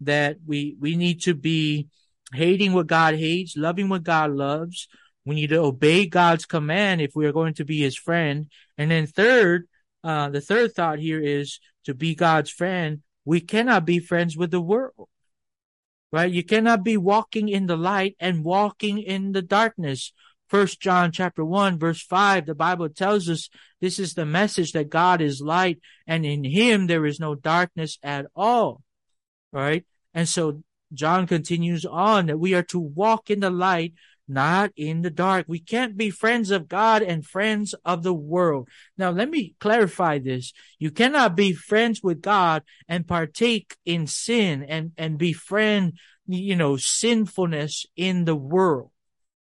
that 0.00 0.38
we, 0.46 0.76
we 0.80 0.96
need 0.96 1.22
to 1.22 1.34
be 1.34 1.88
hating 2.32 2.72
what 2.72 2.86
God 2.86 3.14
hates, 3.16 3.56
loving 3.56 3.90
what 3.90 4.02
God 4.02 4.30
loves. 4.32 4.88
We 5.26 5.34
need 5.34 5.50
to 5.50 5.58
obey 5.58 6.06
God's 6.06 6.46
command 6.46 7.02
if 7.02 7.14
we 7.14 7.26
are 7.26 7.32
going 7.32 7.54
to 7.54 7.64
be 7.64 7.80
his 7.80 7.96
friend. 7.96 8.46
And 8.78 8.90
then 8.90 9.06
third, 9.06 9.68
uh, 10.06 10.30
the 10.30 10.40
third 10.40 10.72
thought 10.74 10.98
here 10.98 11.20
is 11.20 11.60
to 11.84 11.94
be 11.94 12.14
God's 12.14 12.50
friend. 12.50 13.02
We 13.24 13.40
cannot 13.40 13.84
be 13.84 13.98
friends 13.98 14.36
with 14.36 14.50
the 14.50 14.60
world 14.60 15.08
right? 16.12 16.32
You 16.32 16.44
cannot 16.44 16.84
be 16.84 16.96
walking 16.96 17.48
in 17.48 17.66
the 17.66 17.76
light 17.76 18.16
and 18.18 18.44
walking 18.44 18.98
in 18.98 19.32
the 19.32 19.42
darkness. 19.42 20.12
First 20.48 20.80
John 20.80 21.10
chapter 21.10 21.44
one, 21.44 21.78
verse 21.78 22.02
five, 22.02 22.46
the 22.46 22.54
Bible 22.54 22.88
tells 22.88 23.28
us 23.28 23.48
this 23.80 23.98
is 23.98 24.14
the 24.14 24.26
message 24.26 24.72
that 24.72 24.88
God 24.88 25.20
is 25.20 25.40
light 25.40 25.80
and 26.06 26.24
in 26.24 26.44
him 26.44 26.86
there 26.86 27.04
is 27.04 27.18
no 27.18 27.34
darkness 27.34 27.98
at 28.02 28.26
all. 28.34 28.82
Right? 29.52 29.84
And 30.14 30.28
so 30.28 30.62
John 30.94 31.26
continues 31.26 31.84
on 31.84 32.26
that 32.26 32.38
we 32.38 32.54
are 32.54 32.62
to 32.64 32.78
walk 32.78 33.28
in 33.28 33.40
the 33.40 33.50
light 33.50 33.94
not 34.28 34.72
in 34.76 35.02
the 35.02 35.10
dark. 35.10 35.46
We 35.48 35.60
can't 35.60 35.96
be 35.96 36.10
friends 36.10 36.50
of 36.50 36.68
God 36.68 37.02
and 37.02 37.24
friends 37.24 37.74
of 37.84 38.02
the 38.02 38.14
world. 38.14 38.68
Now, 38.98 39.10
let 39.10 39.30
me 39.30 39.54
clarify 39.60 40.18
this. 40.18 40.52
You 40.78 40.90
cannot 40.90 41.36
be 41.36 41.52
friends 41.52 42.02
with 42.02 42.20
God 42.20 42.62
and 42.88 43.06
partake 43.06 43.76
in 43.84 44.06
sin 44.06 44.64
and, 44.64 44.92
and 44.96 45.18
befriend, 45.18 45.94
you 46.26 46.56
know, 46.56 46.76
sinfulness 46.76 47.86
in 47.96 48.24
the 48.24 48.36
world. 48.36 48.90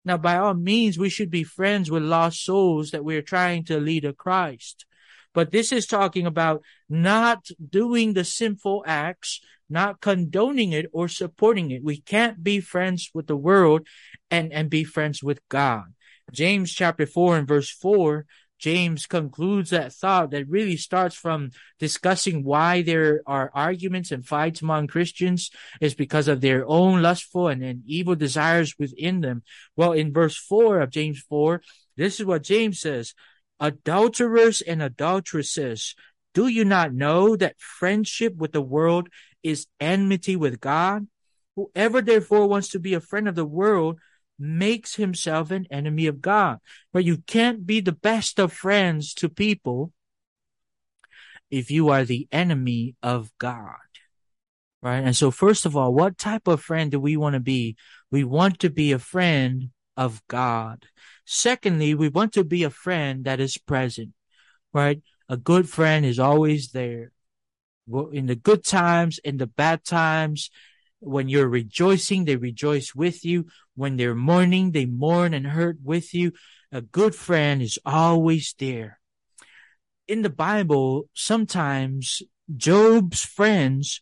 Now, 0.04 0.16
by 0.16 0.36
all 0.36 0.54
means, 0.54 0.98
we 0.98 1.10
should 1.10 1.30
be 1.30 1.44
friends 1.44 1.90
with 1.90 2.02
lost 2.02 2.44
souls 2.44 2.90
that 2.90 3.04
we're 3.04 3.22
trying 3.22 3.64
to 3.64 3.80
lead 3.80 4.02
to 4.02 4.12
Christ. 4.12 4.86
But 5.34 5.50
this 5.50 5.70
is 5.70 5.86
talking 5.86 6.26
about 6.26 6.62
not 6.88 7.46
doing 7.70 8.14
the 8.14 8.24
sinful 8.24 8.84
acts 8.86 9.40
not 9.68 10.00
condoning 10.00 10.72
it 10.72 10.86
or 10.92 11.08
supporting 11.08 11.70
it. 11.70 11.82
We 11.82 12.00
can't 12.00 12.42
be 12.42 12.60
friends 12.60 13.10
with 13.12 13.26
the 13.26 13.36
world 13.36 13.86
and, 14.30 14.52
and 14.52 14.70
be 14.70 14.84
friends 14.84 15.22
with 15.22 15.40
God. 15.48 15.84
James 16.32 16.72
chapter 16.72 17.06
4 17.06 17.38
and 17.38 17.48
verse 17.48 17.70
4, 17.70 18.26
James 18.58 19.06
concludes 19.06 19.70
that 19.70 19.92
thought 19.92 20.30
that 20.30 20.48
really 20.48 20.76
starts 20.76 21.14
from 21.14 21.50
discussing 21.78 22.42
why 22.42 22.82
there 22.82 23.20
are 23.26 23.50
arguments 23.54 24.10
and 24.10 24.26
fights 24.26 24.62
among 24.62 24.86
Christians 24.86 25.50
is 25.80 25.94
because 25.94 26.26
of 26.26 26.40
their 26.40 26.66
own 26.66 27.02
lustful 27.02 27.48
and, 27.48 27.62
and 27.62 27.82
evil 27.86 28.14
desires 28.14 28.74
within 28.78 29.20
them. 29.20 29.42
Well, 29.76 29.92
in 29.92 30.12
verse 30.12 30.36
4 30.36 30.80
of 30.80 30.90
James 30.90 31.20
4, 31.28 31.60
this 31.96 32.18
is 32.18 32.26
what 32.26 32.42
James 32.42 32.80
says. 32.80 33.14
Adulterers 33.60 34.62
and 34.62 34.82
adulteresses, 34.82 35.94
do 36.34 36.48
you 36.48 36.64
not 36.64 36.92
know 36.92 37.36
that 37.36 37.58
friendship 37.58 38.36
with 38.36 38.52
the 38.52 38.62
world 38.62 39.08
is 39.46 39.68
enmity 39.78 40.34
with 40.34 40.60
God. 40.60 41.06
Whoever 41.54 42.02
therefore 42.02 42.48
wants 42.48 42.68
to 42.70 42.80
be 42.80 42.94
a 42.94 43.00
friend 43.00 43.28
of 43.28 43.36
the 43.36 43.44
world 43.44 44.00
makes 44.38 44.96
himself 44.96 45.50
an 45.50 45.66
enemy 45.70 46.06
of 46.06 46.20
God. 46.20 46.58
But 46.92 47.04
you 47.04 47.18
can't 47.18 47.66
be 47.66 47.80
the 47.80 47.92
best 47.92 48.38
of 48.38 48.52
friends 48.52 49.14
to 49.14 49.28
people 49.28 49.92
if 51.50 51.70
you 51.70 51.88
are 51.90 52.04
the 52.04 52.28
enemy 52.32 52.96
of 53.02 53.30
God. 53.38 53.76
Right. 54.82 55.02
And 55.02 55.16
so 55.16 55.30
first 55.30 55.66
of 55.66 55.76
all, 55.76 55.92
what 55.92 56.18
type 56.18 56.46
of 56.46 56.60
friend 56.60 56.90
do 56.90 57.00
we 57.00 57.16
want 57.16 57.34
to 57.34 57.40
be? 57.40 57.76
We 58.10 58.24
want 58.24 58.60
to 58.60 58.70
be 58.70 58.92
a 58.92 58.98
friend 58.98 59.70
of 59.96 60.22
God. 60.28 60.84
Secondly, 61.24 61.94
we 61.94 62.08
want 62.08 62.32
to 62.34 62.44
be 62.44 62.62
a 62.62 62.70
friend 62.70 63.24
that 63.24 63.40
is 63.40 63.58
present, 63.58 64.12
right? 64.72 65.02
A 65.28 65.36
good 65.36 65.68
friend 65.68 66.06
is 66.06 66.18
always 66.18 66.70
there 66.70 67.10
in 68.12 68.26
the 68.26 68.36
good 68.36 68.64
times, 68.64 69.18
in 69.18 69.38
the 69.38 69.46
bad 69.46 69.84
times. 69.84 70.50
When 71.00 71.28
you're 71.28 71.48
rejoicing, 71.48 72.24
they 72.24 72.36
rejoice 72.36 72.94
with 72.94 73.24
you. 73.24 73.46
When 73.76 73.96
they're 73.96 74.14
mourning, 74.14 74.72
they 74.72 74.86
mourn 74.86 75.34
and 75.34 75.46
hurt 75.46 75.78
with 75.84 76.12
you. 76.12 76.32
A 76.72 76.80
good 76.80 77.14
friend 77.14 77.62
is 77.62 77.78
always 77.84 78.54
there. 78.58 78.98
In 80.08 80.22
the 80.22 80.30
Bible, 80.30 81.08
sometimes 81.14 82.22
Job's 82.56 83.24
friends 83.24 84.00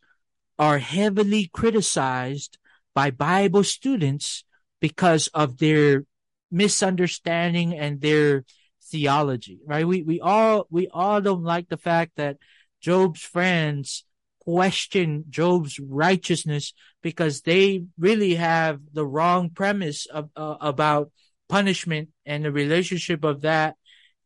are 0.59 0.78
heavily 0.78 1.50
criticized 1.52 2.57
by 2.95 3.11
Bible 3.11 3.64
students 3.64 4.45
because 4.81 5.28
of 5.35 5.59
their 5.59 6.04
misunderstanding 6.50 7.75
and 7.75 8.00
their 8.00 8.45
theology, 8.83 9.59
right? 9.66 9.87
We, 9.87 10.02
we 10.02 10.21
all, 10.21 10.66
we 10.71 10.88
all 10.88 11.21
don't 11.21 11.43
like 11.43 11.69
the 11.69 11.76
fact 11.76 12.12
that 12.16 12.37
Job's 12.81 13.23
friends 13.23 14.04
question 14.45 15.25
Job's 15.31 15.79
righteousness 15.79 16.73
because 17.03 17.43
they 17.43 17.85
really 17.99 18.35
have 18.35 18.81
the 18.93 19.07
wrong 19.07 19.51
premise 19.51 20.07
of, 20.07 20.31
uh, 20.37 20.57
about 20.61 21.11
punishment 21.49 22.11
and 22.27 22.45
the 22.45 22.53
relationship 22.53 23.25
of 23.25 23.43
that 23.43 23.77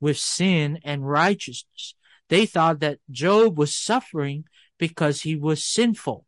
with 0.00 0.18
sin 0.18 0.78
and 0.84 1.08
righteousness. 1.08 1.94
They 2.28 2.46
thought 2.46 2.80
that 2.80 2.98
Job 3.10 3.58
was 3.58 3.74
suffering 3.74 4.44
because 4.78 5.22
he 5.22 5.34
was 5.36 5.64
sinful, 5.64 6.24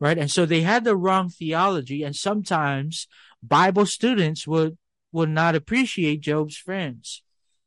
right? 0.00 0.18
And 0.18 0.30
so 0.30 0.46
they 0.46 0.62
had 0.62 0.84
the 0.84 0.96
wrong 0.96 1.28
theology. 1.28 2.02
And 2.02 2.14
sometimes 2.14 3.06
Bible 3.42 3.86
students 3.86 4.46
would, 4.46 4.78
would 5.12 5.28
not 5.28 5.54
appreciate 5.54 6.20
Job's 6.20 6.56
friends. 6.56 7.22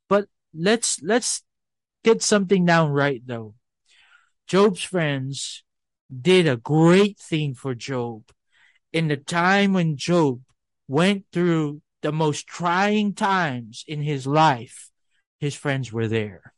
But 0.09 0.27
let's, 0.53 1.01
let's 1.03 1.43
get 2.03 2.23
something 2.23 2.65
down 2.65 2.91
right 2.91 3.21
though. 3.25 3.53
Job's 4.47 4.81
friends 4.81 5.63
did 6.09 6.47
a 6.47 6.55
great 6.55 7.19
thing 7.19 7.53
for 7.53 7.75
Job. 7.75 8.23
In 8.93 9.09
the 9.09 9.17
time 9.17 9.73
when 9.73 9.97
Job 9.97 10.41
went 10.87 11.25
through 11.33 11.81
the 12.01 12.13
most 12.13 12.47
trying 12.47 13.13
times 13.13 13.83
in 13.87 14.01
his 14.01 14.25
life, 14.25 14.89
his 15.39 15.53
friends 15.53 15.91
were 15.91 16.07
there. 16.07 16.53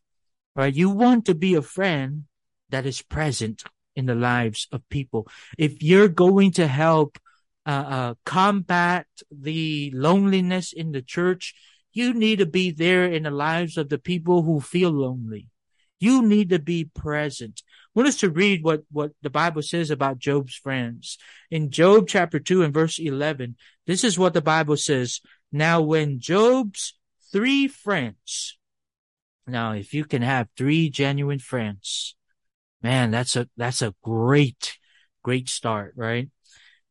Right? 0.56 0.74
You 0.74 0.92
want 0.92 1.26
to 1.26 1.36
be 1.36 1.56
a 1.56 1.64
friend 1.64 2.26
that 2.70 2.86
is 2.86 3.02
present 3.02 3.64
in 3.96 4.06
the 4.06 4.16
lives 4.16 4.68
of 4.72 4.88
people. 4.90 5.28
If 5.58 5.82
you're 5.82 6.10
going 6.10 6.52
to 6.54 6.68
help 6.68 7.18
uh, 7.66 7.70
uh, 7.70 8.14
combat 8.26 9.08
the 9.32 9.92
loneliness 9.96 10.74
in 10.74 10.92
the 10.92 11.02
church, 11.02 11.56
you 11.92 12.14
need 12.14 12.38
to 12.38 12.46
be 12.46 12.70
there 12.70 13.06
in 13.06 13.24
the 13.24 13.32
lives 13.32 13.78
of 13.78 13.90
the 13.90 13.98
people 13.98 14.44
who 14.44 14.62
feel 14.62 14.92
lonely. 14.92 15.48
You 16.00 16.22
need 16.22 16.50
to 16.50 16.60
be 16.60 16.86
present. 16.86 17.62
Want 17.96 18.08
us 18.08 18.18
to 18.18 18.30
read 18.30 18.64
what, 18.64 18.84
what 18.92 19.12
the 19.22 19.30
Bible 19.30 19.62
says 19.62 19.90
about 19.90 20.20
Job's 20.20 20.56
friends. 20.56 21.18
In 21.50 21.72
Job 21.72 22.08
chapter 22.08 22.40
2 22.40 22.64
and 22.64 22.74
verse 22.74 23.00
11, 23.00 23.56
this 23.88 24.04
is 24.04 24.20
what 24.20 24.34
the 24.34 24.42
Bible 24.42 24.78
says. 24.78 25.22
Now, 25.52 25.82
when 25.82 26.20
Job's 26.20 26.94
three 27.32 27.68
friends, 27.68 28.58
now, 29.48 29.72
if 29.74 29.94
you 29.94 30.06
can 30.06 30.22
have 30.22 30.48
three 30.56 30.90
genuine 30.90 31.40
friends, 31.40 32.16
man, 32.84 33.10
that's 33.12 33.36
a, 33.36 33.50
that's 33.58 33.82
a 33.82 33.96
great, 34.04 34.78
great 35.24 35.50
start, 35.50 35.94
right? 35.96 36.30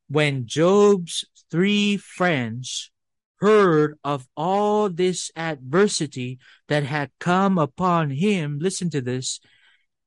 When 0.08 0.46
Job's 0.46 1.24
three 1.50 1.96
friends 1.96 2.90
heard 3.36 3.96
of 4.02 4.26
all 4.36 4.88
this 4.88 5.30
adversity 5.36 6.40
that 6.66 6.82
had 6.82 7.10
come 7.20 7.58
upon 7.58 8.10
him, 8.10 8.58
listen 8.60 8.90
to 8.90 9.00
this, 9.00 9.40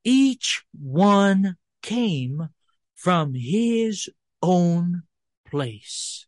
each 0.04 0.64
one 0.80 1.58
came 1.82 2.50
from 2.96 3.34
his 3.34 4.10
own 4.42 5.04
place. 5.50 6.28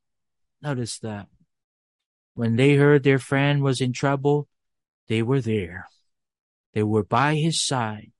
Notice 0.62 1.00
that. 1.00 1.27
When 2.36 2.56
they 2.56 2.75
heard 2.75 3.03
their 3.03 3.20
friend 3.20 3.62
was 3.62 3.82
in 3.82 3.94
trouble, 3.94 4.48
They 5.08 5.22
were 5.22 5.42
there. 5.42 5.88
They 6.74 6.84
were 6.84 7.03
by 7.03 7.36
his 7.36 7.62
side. 7.62 8.12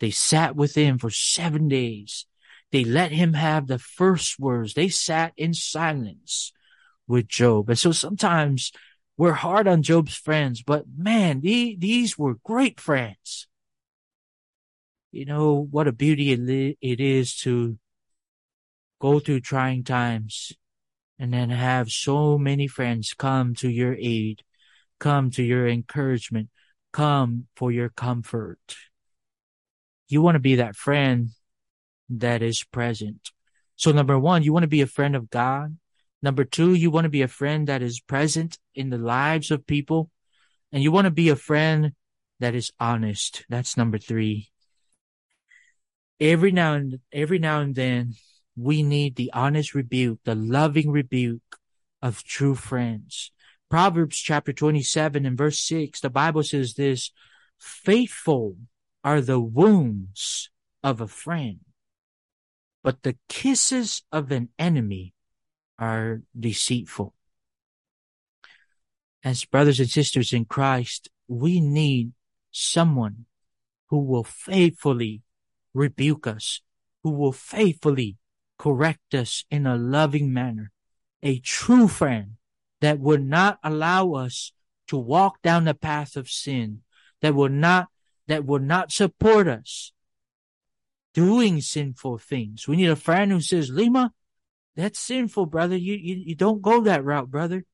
They 0.00 0.10
sat 0.10 0.56
with 0.56 0.74
him 0.74 0.98
for 0.98 1.10
seven 1.10 1.68
days. 1.68 2.26
They 2.72 2.84
let 2.84 3.12
him 3.12 3.34
have 3.34 3.66
the 3.66 3.78
first 3.78 4.38
words. 4.38 4.74
They 4.74 4.88
sat 4.88 5.32
in 5.36 5.54
silence 5.54 6.52
with 7.06 7.28
Job. 7.28 7.68
And 7.68 7.78
so 7.78 7.92
sometimes 7.92 8.72
we're 9.16 9.32
hard 9.32 9.68
on 9.68 9.82
Job's 9.82 10.14
friends, 10.14 10.62
but 10.62 10.86
man, 10.96 11.40
these, 11.40 11.78
these 11.78 12.18
were 12.18 12.36
great 12.42 12.80
friends. 12.80 13.46
You 15.12 15.26
know, 15.26 15.68
what 15.70 15.86
a 15.86 15.92
beauty 15.92 16.32
it 16.80 17.00
is 17.00 17.36
to 17.40 17.78
go 18.98 19.20
through 19.20 19.40
trying 19.40 19.84
times 19.84 20.52
and 21.18 21.32
then 21.32 21.50
have 21.50 21.90
so 21.90 22.38
many 22.38 22.66
friends 22.66 23.12
come 23.16 23.54
to 23.56 23.68
your 23.68 23.94
aid, 23.94 24.42
come 24.98 25.30
to 25.32 25.42
your 25.42 25.68
encouragement, 25.68 26.48
come 26.92 27.46
for 27.56 27.70
your 27.70 27.90
comfort. 27.90 28.58
You 30.08 30.22
want 30.22 30.36
to 30.36 30.40
be 30.40 30.56
that 30.56 30.76
friend 30.76 31.28
that 32.08 32.42
is 32.42 32.64
present. 32.64 33.30
So 33.76 33.92
number 33.92 34.18
one, 34.18 34.42
you 34.42 34.52
want 34.52 34.62
to 34.62 34.68
be 34.68 34.80
a 34.80 34.86
friend 34.86 35.14
of 35.14 35.28
God. 35.28 35.76
Number 36.22 36.44
two, 36.44 36.72
you 36.72 36.90
want 36.90 37.04
to 37.04 37.10
be 37.10 37.22
a 37.22 37.28
friend 37.28 37.66
that 37.66 37.82
is 37.82 38.00
present 38.00 38.58
in 38.74 38.90
the 38.90 38.98
lives 38.98 39.50
of 39.50 39.66
people. 39.66 40.10
And 40.70 40.82
you 40.82 40.90
want 40.90 41.04
to 41.04 41.10
be 41.10 41.28
a 41.28 41.36
friend 41.36 41.92
that 42.40 42.54
is 42.54 42.72
honest. 42.80 43.44
That's 43.48 43.76
number 43.76 43.98
three. 43.98 44.51
Every 46.22 46.52
now 46.52 46.74
and 46.74 47.00
every 47.10 47.40
now 47.40 47.62
and 47.62 47.74
then, 47.74 48.14
we 48.54 48.84
need 48.84 49.16
the 49.16 49.32
honest 49.32 49.74
rebuke, 49.74 50.20
the 50.22 50.36
loving 50.36 50.92
rebuke 50.92 51.58
of 52.00 52.22
true 52.22 52.54
friends. 52.54 53.32
Proverbs 53.68 54.18
chapter 54.18 54.52
27 54.52 55.26
and 55.26 55.36
verse 55.36 55.58
6, 55.58 55.98
the 55.98 56.10
Bible 56.10 56.44
says 56.44 56.74
this, 56.74 57.10
faithful 57.58 58.56
are 59.02 59.20
the 59.20 59.40
wounds 59.40 60.48
of 60.84 61.00
a 61.00 61.08
friend, 61.08 61.58
but 62.84 63.02
the 63.02 63.16
kisses 63.28 64.04
of 64.12 64.30
an 64.30 64.50
enemy 64.60 65.14
are 65.76 66.22
deceitful. 66.38 67.14
As 69.24 69.44
brothers 69.44 69.80
and 69.80 69.90
sisters 69.90 70.32
in 70.32 70.44
Christ, 70.44 71.08
we 71.26 71.58
need 71.58 72.12
someone 72.52 73.26
who 73.88 73.98
will 74.04 74.22
faithfully 74.22 75.22
rebuke 75.74 76.26
us, 76.26 76.60
who 77.02 77.10
will 77.10 77.32
faithfully 77.32 78.16
correct 78.58 79.14
us 79.14 79.44
in 79.50 79.66
a 79.66 79.76
loving 79.76 80.32
manner. 80.32 80.70
A 81.22 81.38
true 81.38 81.88
friend 81.88 82.32
that 82.80 82.98
will 82.98 83.18
not 83.18 83.58
allow 83.62 84.12
us 84.12 84.52
to 84.88 84.96
walk 84.96 85.40
down 85.42 85.64
the 85.64 85.74
path 85.74 86.16
of 86.16 86.28
sin, 86.28 86.82
that 87.20 87.34
will 87.34 87.48
not, 87.48 87.88
that 88.26 88.44
will 88.44 88.58
not 88.58 88.92
support 88.92 89.48
us 89.48 89.92
doing 91.14 91.60
sinful 91.60 92.18
things. 92.18 92.66
We 92.66 92.76
need 92.76 92.90
a 92.90 92.96
friend 92.96 93.30
who 93.30 93.40
says, 93.40 93.70
Lima, 93.70 94.12
that's 94.74 94.98
sinful, 94.98 95.46
brother. 95.46 95.76
You, 95.76 95.94
you, 95.94 96.22
you 96.26 96.34
don't 96.34 96.62
go 96.62 96.80
that 96.82 97.04
route, 97.04 97.30
brother. 97.30 97.64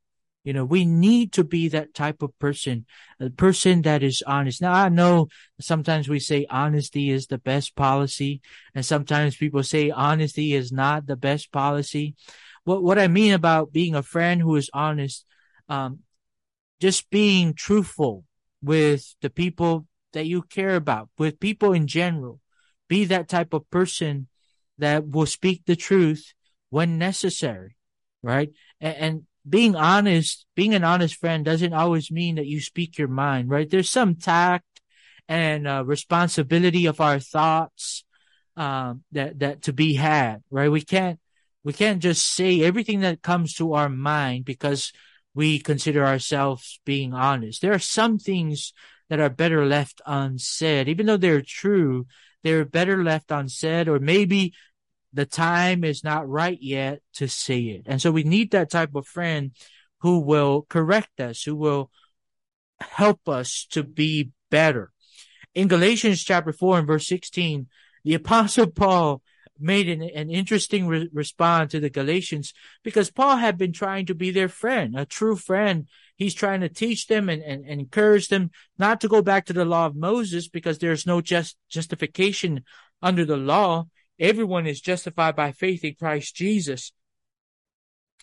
You 0.49 0.55
know, 0.55 0.65
we 0.65 0.87
need 0.87 1.33
to 1.35 1.45
be 1.45 1.69
that 1.69 1.93
type 1.93 2.23
of 2.23 2.31
person, 2.39 2.87
a 3.21 3.29
person 3.29 3.83
that 3.83 4.03
is 4.03 4.23
honest. 4.27 4.63
Now, 4.63 4.73
I 4.73 4.89
know 4.89 5.29
sometimes 5.61 6.09
we 6.09 6.21
say 6.21 6.47
honesty 6.49 7.11
is 7.11 7.27
the 7.27 7.37
best 7.37 7.77
policy, 7.77 8.41
and 8.75 8.83
sometimes 8.83 9.37
people 9.37 9.63
say 9.63 9.91
honesty 9.91 10.55
is 10.55 10.73
not 10.73 11.07
the 11.07 11.17
best 11.17 11.53
policy. 11.53 12.15
What, 12.65 12.83
what 12.83 12.99
I 12.99 13.09
mean 13.09 13.35
about 13.35 13.75
being 13.75 13.95
a 13.95 14.03
friend 14.03 14.41
who 14.41 14.57
is 14.57 14.71
honest, 14.73 15.27
um, 15.69 15.99
just 16.81 17.11
being 17.11 17.53
truthful 17.53 18.25
with 18.63 19.17
the 19.21 19.29
people 19.29 19.87
that 20.15 20.25
you 20.25 20.41
care 20.41 20.77
about, 20.77 21.11
with 21.19 21.41
people 21.41 21.75
in 21.75 21.87
general. 21.87 22.41
Be 22.89 23.05
that 23.05 23.29
type 23.29 23.53
of 23.53 23.69
person 23.69 24.29
that 24.79 25.07
will 25.07 25.27
speak 25.27 25.67
the 25.67 25.77
truth 25.77 26.33
when 26.71 26.97
necessary, 26.97 27.77
right? 28.23 28.49
And, 28.81 28.97
and 28.97 29.23
being 29.49 29.75
honest, 29.77 30.47
being 30.55 30.75
an 30.75 30.85
honest 30.85 31.17
friend 31.17 31.45
doesn't 31.45 31.73
always 31.73 32.11
mean 32.11 32.37
that 32.37 32.47
you 32.47 32.61
speak 32.61 32.99
your 32.99 33.09
mind, 33.09 33.51
right? 33.51 33.69
There's 33.69 33.91
some 33.91 34.17
tact 34.17 34.65
and 35.29 35.67
uh, 35.67 35.85
responsibility 35.85 36.87
of 36.87 37.01
our 37.01 37.19
thoughts 37.19 38.05
um, 38.57 39.05
that 39.13 39.39
that 39.39 39.63
to 39.63 39.73
be 39.73 39.95
had, 39.95 40.43
right? 40.51 40.71
We 40.71 40.83
can't 40.83 41.21
we 41.65 41.73
can't 41.73 42.03
just 42.03 42.35
say 42.35 42.63
everything 42.63 43.01
that 43.01 43.23
comes 43.23 43.55
to 43.55 43.75
our 43.75 43.89
mind 43.89 44.45
because 44.45 44.93
we 45.35 45.59
consider 45.59 46.05
ourselves 46.05 46.81
being 46.85 47.13
honest. 47.13 47.63
There 47.63 47.73
are 47.73 47.79
some 47.79 48.19
things 48.19 48.73
that 49.09 49.21
are 49.21 49.31
better 49.31 49.65
left 49.65 50.01
unsaid, 50.07 50.89
even 50.89 51.07
though 51.07 51.17
they're 51.17 51.43
true. 51.43 52.07
They're 52.43 52.65
better 52.65 53.03
left 53.03 53.31
unsaid, 53.31 53.89
or 53.89 53.99
maybe 53.99 54.55
the 55.13 55.27
time 55.27 55.85
is 55.85 56.05
not 56.05 56.29
right 56.29 56.59
yet 56.61 57.01
to 57.15 57.29
say 57.29 57.61
it. 57.61 57.83
And 57.87 58.01
so 58.01 58.11
we 58.11 58.25
need 58.25 58.51
that 58.51 58.71
type 58.71 58.95
of 58.95 59.07
friend 59.07 59.53
who 60.01 60.21
will 60.21 60.67
correct 60.69 61.21
us, 61.21 61.43
who 61.43 61.57
will 61.57 61.91
help 62.81 63.29
us 63.29 63.67
to 63.71 63.83
be 63.83 64.31
better. 64.51 64.93
In 65.55 65.69
Galatians 65.69 66.23
chapter 66.23 66.53
4 66.53 66.79
and 66.79 66.87
verse 66.87 67.09
16, 67.09 67.67
the 68.05 68.15
apostle 68.15 68.67
Paul 68.71 69.23
made 69.59 69.89
an, 69.89 70.03
an 70.03 70.31
interesting 70.31 70.87
re- 70.87 71.11
response 71.13 71.73
to 71.73 71.81
the 71.81 71.91
Galatians 71.91 72.53
because 72.85 73.11
Paul 73.11 73.37
had 73.37 73.59
been 73.59 73.73
trying 73.73 74.07
to 74.07 74.15
be 74.15 74.31
their 74.31 74.49
friend, 74.49 74.97
a 74.97 75.05
true 75.05 75.37
friend. 75.37 75.89
He's 76.17 76.35
trying 76.35 76.61
to 76.61 76.69
teach 76.69 77.07
them 77.07 77.29
and, 77.29 77.43
and, 77.43 77.65
and 77.67 77.81
encourage 77.81 78.29
them 78.29 78.51
not 78.79 79.01
to 79.01 79.09
go 79.09 79.23
back 79.23 79.47
to 79.47 79.53
the 79.53 79.65
law 79.65 79.87
of 79.87 79.97
Moses 79.97 80.49
because 80.49 80.79
there's 80.79 81.07
no 81.07 81.21
just 81.21 81.57
justification 81.69 82.65
under 83.03 83.25
the 83.25 83.37
law. 83.37 83.87
Everyone 84.19 84.67
is 84.67 84.81
justified 84.81 85.37
by 85.37 85.53
faith 85.53 85.85
in 85.85 85.95
Christ 85.95 86.35
Jesus. 86.35 86.93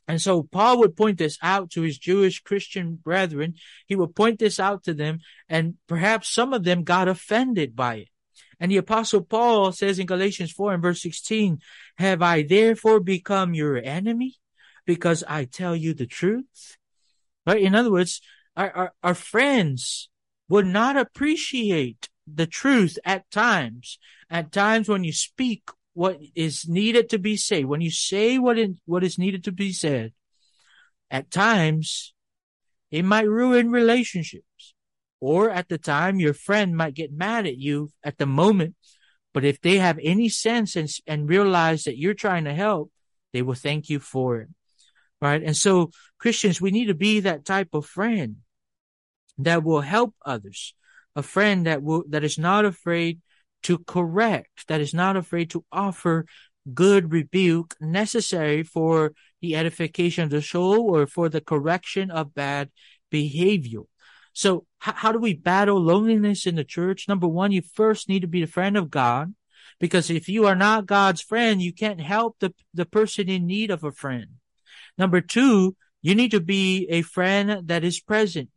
And 0.08 0.22
so 0.22 0.44
Paul 0.44 0.80
would 0.80 0.96
point 0.96 1.18
this 1.18 1.38
out 1.42 1.72
to 1.72 1.82
his 1.82 1.98
Jewish 1.98 2.42
Christian 2.42 2.96
brethren. 2.96 3.56
He 3.88 3.96
would 3.96 4.16
point 4.16 4.40
this 4.40 4.60
out 4.60 4.84
to 4.84 4.94
them, 4.94 5.20
and 5.50 5.76
perhaps 5.88 6.30
some 6.30 6.54
of 6.54 6.64
them 6.64 6.84
got 6.84 7.08
offended 7.08 7.76
by 7.76 7.96
it. 7.96 8.10
And 8.60 8.72
the 8.72 8.78
apostle 8.78 9.22
Paul 9.22 9.72
says 9.72 10.00
in 10.00 10.06
Galatians 10.06 10.52
4 10.52 10.76
and 10.76 10.84
verse 10.84 11.02
16, 11.02 11.60
have 11.98 12.22
I 12.22 12.44
therefore 12.44 13.00
become 13.00 13.54
your 13.54 13.78
enemy 13.78 14.36
because 14.86 15.24
I 15.28 15.46
tell 15.46 15.76
you 15.76 15.94
the 15.94 16.06
truth? 16.06 16.78
Right? 17.46 17.62
In 17.62 17.76
other 17.76 17.92
words, 17.92 18.22
our, 18.56 18.72
our, 18.72 18.94
our 19.04 19.16
friends 19.16 20.10
would 20.48 20.66
not 20.66 20.96
appreciate 20.96 22.10
the 22.28 22.48
truth 22.48 22.98
at 23.04 23.30
times. 23.30 24.00
At 24.30 24.52
times 24.52 24.88
when 24.88 25.04
you 25.04 25.14
speak 25.14 25.70
what 25.96 26.20
is 26.36 26.68
needed 26.68 27.10
to 27.10 27.18
be 27.18 27.38
said, 27.38 27.66
when 27.66 27.82
you 27.82 27.90
say 27.90 28.38
what 28.38 28.60
is, 28.60 28.72
what 28.86 29.04
is 29.04 29.18
needed 29.18 29.46
to 29.46 29.52
be 29.52 29.72
said, 29.72 30.14
at 31.10 31.32
times 31.32 32.14
it 32.92 33.04
might 33.04 33.28
ruin 33.28 33.72
relationships. 33.72 34.74
Or 35.22 35.50
at 35.50 35.70
the 35.70 35.78
time, 35.78 36.20
your 36.20 36.34
friend 36.34 36.76
might 36.76 36.94
get 36.94 37.12
mad 37.12 37.48
at 37.48 37.58
you 37.58 37.90
at 38.04 38.18
the 38.18 38.26
moment. 38.26 38.76
But 39.34 39.46
if 39.46 39.60
they 39.62 39.78
have 39.78 39.98
any 40.04 40.30
sense 40.30 40.76
and, 40.76 40.90
and 41.08 41.30
realize 41.30 41.86
that 41.86 41.98
you're 41.98 42.14
trying 42.14 42.44
to 42.44 42.54
help, 42.54 42.92
they 43.34 43.42
will 43.42 43.56
thank 43.56 43.90
you 43.90 44.00
for 44.00 44.42
it. 44.42 44.50
Right. 45.22 45.42
And 45.42 45.56
so 45.56 45.92
Christians, 46.20 46.62
we 46.62 46.72
need 46.72 46.88
to 46.88 46.94
be 46.94 47.22
that 47.22 47.46
type 47.46 47.70
of 47.74 47.86
friend 47.86 48.38
that 49.38 49.64
will 49.64 49.82
help 49.82 50.14
others. 50.26 50.76
A 51.16 51.24
friend 51.24 51.66
that 51.66 51.82
will, 51.82 52.04
that 52.10 52.26
is 52.26 52.38
not 52.38 52.66
afraid 52.66 53.22
to 53.66 53.80
correct, 53.80 54.68
that 54.68 54.82
is 54.82 54.94
not 54.94 55.18
afraid 55.18 55.50
to 55.52 55.66
offer 55.72 56.26
good 56.74 57.12
rebuke 57.12 57.76
necessary 57.80 58.64
for 58.64 59.14
the 59.42 59.56
edification 59.56 60.24
of 60.24 60.30
the 60.30 60.42
soul 60.42 60.96
or 60.96 61.06
for 61.06 61.30
the 61.30 61.42
correction 61.42 62.10
of 62.10 62.34
bad 62.34 62.70
behavior. 63.12 63.82
So 64.34 64.66
h- 64.86 64.96
how 64.96 65.12
do 65.12 65.20
we 65.20 65.34
battle 65.34 65.80
loneliness 65.80 66.46
in 66.46 66.56
the 66.56 66.64
church? 66.64 67.08
Number 67.08 67.28
one, 67.28 67.52
you 67.52 67.62
first 67.62 68.10
need 68.10 68.22
to 68.22 68.28
be 68.28 68.42
the 68.42 68.48
friend 68.48 68.78
of 68.78 68.90
God. 68.90 69.34
Because 69.80 70.10
if 70.10 70.30
you 70.30 70.46
are 70.46 70.56
not 70.56 70.86
God's 70.86 71.22
friend, 71.22 71.62
you 71.62 71.74
can't 71.74 72.00
help 72.00 72.38
the, 72.40 72.54
the 72.74 72.86
person 72.86 73.30
in 73.30 73.46
need 73.46 73.72
of 73.72 73.84
a 73.84 73.92
friend. 73.92 74.28
Number 74.98 75.22
two, 75.22 75.76
you 76.02 76.16
need 76.16 76.32
to 76.32 76.40
be 76.40 76.88
a 76.90 77.02
friend 77.02 77.68
that 77.68 77.84
is 77.84 78.00
present, 78.00 78.50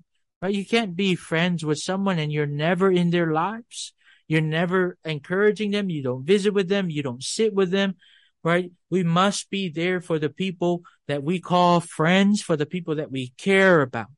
right? 0.42 0.54
You 0.54 0.66
can't 0.66 0.94
be 0.94 1.14
friends 1.14 1.64
with 1.64 1.78
someone 1.78 2.18
and 2.18 2.30
you're 2.30 2.46
never 2.46 2.92
in 2.92 3.10
their 3.10 3.32
lives. 3.32 3.94
You're 4.28 4.42
never 4.42 4.96
encouraging 5.04 5.70
them. 5.70 5.90
You 5.90 6.02
don't 6.02 6.24
visit 6.24 6.52
with 6.52 6.68
them. 6.68 6.90
You 6.90 7.02
don't 7.02 7.22
sit 7.22 7.52
with 7.54 7.70
them, 7.70 7.96
right? 8.44 8.70
We 8.90 9.02
must 9.02 9.50
be 9.50 9.70
there 9.70 10.00
for 10.00 10.18
the 10.18 10.28
people 10.28 10.82
that 11.08 11.22
we 11.22 11.40
call 11.40 11.80
friends, 11.80 12.42
for 12.42 12.56
the 12.56 12.66
people 12.66 12.96
that 12.96 13.10
we 13.10 13.32
care 13.38 13.80
about. 13.80 14.08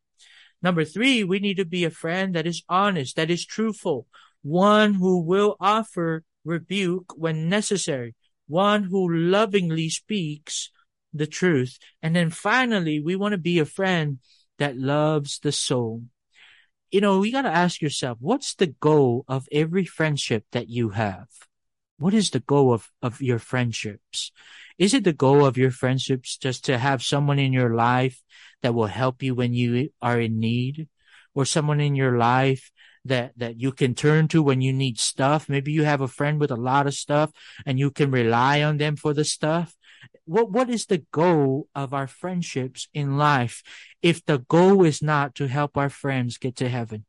Number 0.63 0.85
three, 0.85 1.25
we 1.25 1.39
need 1.39 1.57
to 1.57 1.65
be 1.65 1.85
a 1.85 1.91
friend 1.91 2.35
that 2.35 2.47
is 2.47 2.63
honest, 2.69 3.17
that 3.17 3.31
is 3.31 3.47
truthful, 3.47 4.07
one 4.43 4.95
who 4.95 5.21
will 5.21 5.57
offer 5.61 6.25
rebuke 6.45 7.13
when 7.17 7.49
necessary, 7.49 8.15
one 8.47 8.85
who 8.85 9.09
lovingly 9.09 9.89
speaks 9.89 10.71
the 11.15 11.27
truth. 11.27 11.79
And 12.03 12.15
then 12.15 12.31
finally, 12.31 13.01
we 13.01 13.17
want 13.17 13.33
to 13.33 13.39
be 13.39 13.59
a 13.59 13.65
friend 13.65 14.19
that 14.59 14.77
loves 14.77 15.39
the 15.39 15.53
soul. 15.53 16.03
You 16.91 17.01
know, 17.01 17.23
you 17.23 17.33
got 17.33 17.43
to 17.43 17.49
ask 17.49 17.81
yourself, 17.81 18.19
what's 18.21 18.55
the 18.55 18.67
goal 18.67 19.25
of 19.29 19.49
every 19.53 19.85
friendship 19.85 20.45
that 20.53 20.69
you 20.69 20.91
have? 20.91 21.29
What 21.99 22.15
is 22.15 22.31
the 22.31 22.41
goal 22.41 22.73
of, 22.73 22.91
of 23.03 23.21
your 23.21 23.39
friendships? 23.39 24.33
Is 24.79 24.95
it 24.95 25.05
the 25.05 25.13
goal 25.13 25.45
of 25.45 25.59
your 25.59 25.71
friendships 25.71 26.37
just 26.37 26.65
to 26.65 26.79
have 26.79 27.03
someone 27.03 27.39
in 27.39 27.53
your 27.53 27.75
life 27.75 28.23
that 28.63 28.75
will 28.75 28.87
help 28.87 29.23
you 29.23 29.35
when 29.35 29.53
you 29.53 29.91
are 30.01 30.19
in 30.19 30.41
need 30.41 30.89
or 31.35 31.45
someone 31.45 31.81
in 31.81 31.95
your 31.95 32.17
life 32.17 32.73
that, 33.05 33.33
that 33.37 33.61
you 33.61 33.73
can 33.73 33.95
turn 33.95 34.29
to 34.29 34.43
when 34.43 34.61
you 34.61 34.73
need 34.73 34.99
stuff? 34.99 35.49
Maybe 35.49 35.73
you 35.73 35.85
have 35.85 36.01
a 36.01 36.09
friend 36.09 36.41
with 36.41 36.51
a 36.51 36.57
lot 36.57 36.87
of 36.87 36.95
stuff 36.95 37.31
and 37.67 37.79
you 37.79 37.91
can 37.91 38.11
rely 38.11 38.63
on 38.63 38.79
them 38.79 38.97
for 38.97 39.13
the 39.13 39.25
stuff. 39.25 39.77
What, 40.31 40.53
what 40.53 40.71
is 40.71 40.87
the 40.87 41.03
goal 41.11 41.67
of 41.75 41.93
our 41.93 42.07
friendships 42.07 42.87
in 42.95 43.19
life 43.19 43.65
if 44.01 44.25
the 44.25 44.39
goal 44.39 44.85
is 44.85 45.03
not 45.03 45.35
to 45.35 45.49
help 45.49 45.77
our 45.77 45.91
friends 45.91 46.39
get 46.39 46.55
to 46.63 46.69
heaven? 46.69 47.05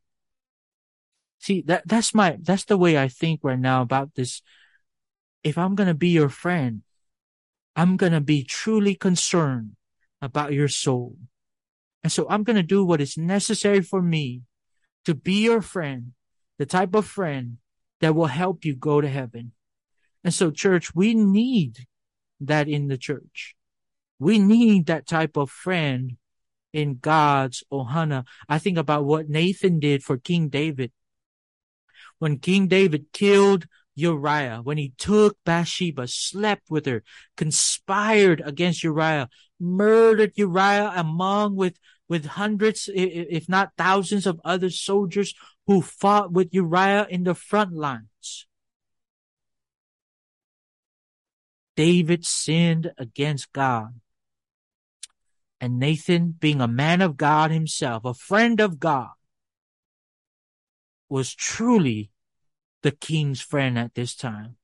See, 1.38 1.62
that, 1.68 1.86
that's 1.86 2.16
my, 2.16 2.36
that's 2.42 2.64
the 2.64 2.76
way 2.76 2.98
I 2.98 3.06
think 3.06 3.38
right 3.44 3.60
now 3.60 3.80
about 3.80 4.16
this. 4.16 4.42
If 5.44 5.56
I'm 5.56 5.76
going 5.76 5.86
to 5.86 5.94
be 5.94 6.08
your 6.08 6.30
friend, 6.30 6.82
I'm 7.76 7.96
going 7.96 8.10
to 8.10 8.20
be 8.20 8.42
truly 8.42 8.96
concerned 8.96 9.76
about 10.20 10.52
your 10.52 10.66
soul. 10.66 11.16
And 12.02 12.10
so 12.10 12.26
I'm 12.28 12.42
going 12.42 12.56
to 12.56 12.64
do 12.64 12.84
what 12.84 13.00
is 13.00 13.16
necessary 13.16 13.82
for 13.82 14.02
me 14.02 14.42
to 15.04 15.14
be 15.14 15.44
your 15.44 15.62
friend, 15.62 16.14
the 16.58 16.66
type 16.66 16.92
of 16.96 17.06
friend 17.06 17.58
that 18.00 18.16
will 18.16 18.26
help 18.26 18.64
you 18.64 18.74
go 18.74 19.00
to 19.00 19.08
heaven. 19.08 19.52
And 20.24 20.34
so 20.34 20.50
church, 20.50 20.92
we 20.92 21.14
need 21.14 21.86
that 22.46 22.68
in 22.68 22.88
the 22.88 22.98
church. 22.98 23.54
We 24.18 24.38
need 24.38 24.86
that 24.86 25.06
type 25.06 25.36
of 25.36 25.50
friend 25.50 26.16
in 26.72 26.98
God's 27.00 27.64
Ohana. 27.72 28.24
I 28.48 28.58
think 28.58 28.78
about 28.78 29.04
what 29.04 29.28
Nathan 29.28 29.78
did 29.78 30.02
for 30.02 30.16
King 30.16 30.48
David. 30.48 30.92
When 32.18 32.38
King 32.38 32.68
David 32.68 33.06
killed 33.12 33.66
Uriah, 33.94 34.60
when 34.62 34.78
he 34.78 34.92
took 34.96 35.36
Bathsheba, 35.44 36.06
slept 36.06 36.70
with 36.70 36.86
her, 36.86 37.02
conspired 37.36 38.42
against 38.44 38.84
Uriah, 38.84 39.28
murdered 39.60 40.32
Uriah 40.36 40.92
among 40.94 41.56
with, 41.56 41.78
with 42.08 42.24
hundreds, 42.26 42.88
if 42.94 43.48
not 43.48 43.72
thousands 43.76 44.26
of 44.26 44.40
other 44.44 44.70
soldiers 44.70 45.34
who 45.66 45.82
fought 45.82 46.32
with 46.32 46.54
Uriah 46.54 47.06
in 47.10 47.24
the 47.24 47.34
front 47.34 47.72
lines. 47.74 48.46
David 51.76 52.26
sinned 52.26 52.92
against 52.98 53.52
God. 53.52 54.00
And 55.60 55.78
Nathan, 55.78 56.32
being 56.32 56.60
a 56.60 56.68
man 56.68 57.00
of 57.00 57.16
God 57.16 57.50
himself, 57.50 58.04
a 58.04 58.14
friend 58.14 58.60
of 58.60 58.80
God, 58.80 59.10
was 61.08 61.34
truly 61.34 62.10
the 62.82 62.90
king's 62.90 63.40
friend 63.40 63.78
at 63.78 63.94
this 63.94 64.14
time. 64.14 64.56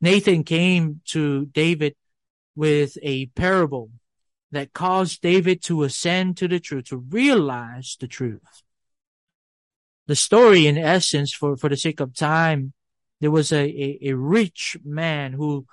Nathan 0.00 0.44
came 0.44 1.00
to 1.06 1.46
David 1.46 1.94
with 2.56 2.96
a 3.02 3.26
parable 3.26 3.90
that 4.50 4.72
caused 4.72 5.20
David 5.20 5.62
to 5.64 5.82
ascend 5.82 6.36
to 6.38 6.48
the 6.48 6.58
truth, 6.58 6.86
to 6.86 6.96
realize 6.96 7.96
the 8.00 8.08
truth. 8.08 8.62
The 10.06 10.16
story, 10.16 10.66
in 10.66 10.78
essence, 10.78 11.34
for, 11.34 11.56
for 11.56 11.68
the 11.68 11.76
sake 11.76 12.00
of 12.00 12.14
time, 12.14 12.72
there 13.20 13.30
was 13.30 13.52
a, 13.52 13.64
a, 13.64 13.98
a 14.10 14.16
rich 14.16 14.78
man 14.82 15.34
who, 15.34 15.66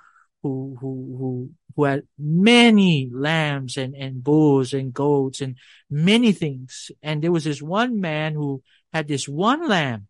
who, 0.46 0.76
who, 0.80 1.16
who, 1.18 1.50
who 1.74 1.84
had 1.84 2.02
many 2.18 3.10
lambs 3.12 3.76
and, 3.76 3.94
and 3.94 4.22
bulls 4.22 4.72
and 4.72 4.92
goats 4.92 5.40
and 5.40 5.56
many 5.90 6.32
things. 6.32 6.90
And 7.02 7.22
there 7.22 7.32
was 7.32 7.44
this 7.44 7.62
one 7.62 8.00
man 8.00 8.34
who 8.34 8.62
had 8.92 9.08
this 9.08 9.28
one 9.28 9.68
lamb 9.68 10.06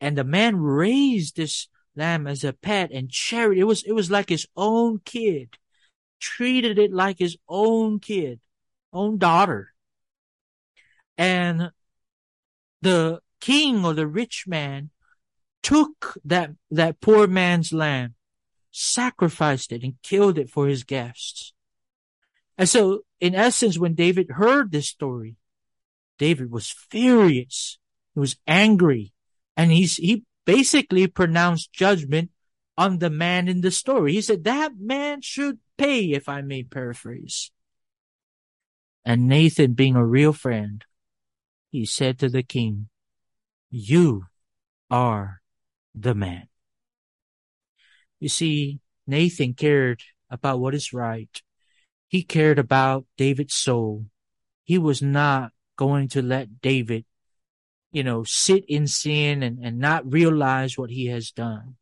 and 0.00 0.16
the 0.16 0.24
man 0.24 0.56
raised 0.56 1.36
this 1.36 1.68
lamb 1.96 2.26
as 2.26 2.44
a 2.44 2.52
pet 2.52 2.90
and 2.92 3.10
cherished 3.10 3.58
it 3.58 3.64
was 3.64 3.82
it 3.82 3.92
was 3.92 4.10
like 4.10 4.28
his 4.28 4.46
own 4.56 5.00
kid 5.04 5.58
treated 6.20 6.78
it 6.78 6.92
like 6.92 7.18
his 7.18 7.36
own 7.48 7.98
kid 7.98 8.40
own 8.92 9.18
daughter 9.18 9.72
and 11.16 11.70
the 12.82 13.18
king 13.40 13.84
or 13.84 13.94
the 13.94 14.06
rich 14.06 14.44
man 14.46 14.90
took 15.62 16.16
that 16.24 16.50
that 16.70 17.00
poor 17.00 17.26
man's 17.26 17.72
lamb 17.72 18.14
sacrificed 18.70 19.72
it 19.72 19.82
and 19.82 19.94
killed 20.02 20.38
it 20.38 20.50
for 20.50 20.66
his 20.66 20.84
guests 20.84 21.52
and 22.56 22.68
so 22.68 23.00
in 23.20 23.34
essence 23.34 23.78
when 23.78 23.94
david 23.94 24.30
heard 24.32 24.70
this 24.70 24.88
story 24.88 25.36
david 26.18 26.50
was 26.50 26.70
furious 26.70 27.78
he 28.14 28.20
was 28.20 28.36
angry 28.46 29.12
and 29.58 29.72
he's, 29.72 29.96
he 29.96 30.24
basically 30.44 31.06
pronounced 31.08 31.72
judgment 31.72 32.30
on 32.76 32.98
the 32.98 33.10
man 33.10 33.48
in 33.48 33.60
the 33.60 33.70
story. 33.72 34.12
He 34.12 34.20
said 34.20 34.44
that 34.44 34.72
man 34.78 35.20
should 35.20 35.58
pay, 35.76 36.12
if 36.12 36.28
I 36.28 36.42
may 36.42 36.62
paraphrase. 36.62 37.50
And 39.04 39.26
Nathan, 39.26 39.72
being 39.72 39.96
a 39.96 40.06
real 40.06 40.32
friend, 40.32 40.84
he 41.70 41.84
said 41.84 42.18
to 42.20 42.28
the 42.28 42.42
king, 42.42 42.88
you 43.70 44.26
are 44.90 45.42
the 45.94 46.14
man. 46.14 46.47
You 48.20 48.28
see, 48.28 48.80
Nathan 49.06 49.54
cared 49.54 50.02
about 50.30 50.60
what 50.60 50.74
is 50.74 50.92
right. 50.92 51.42
He 52.06 52.22
cared 52.22 52.58
about 52.58 53.06
David's 53.16 53.54
soul. 53.54 54.06
He 54.64 54.78
was 54.78 55.02
not 55.02 55.52
going 55.76 56.08
to 56.08 56.22
let 56.22 56.60
David 56.60 57.04
you 57.90 58.02
know, 58.02 58.24
sit 58.24 58.64
in 58.68 58.86
sin 58.86 59.42
and, 59.42 59.58
and 59.62 59.78
not 59.78 60.10
realize 60.10 60.76
what 60.76 60.90
he 60.90 61.06
has 61.06 61.30
done. 61.30 61.76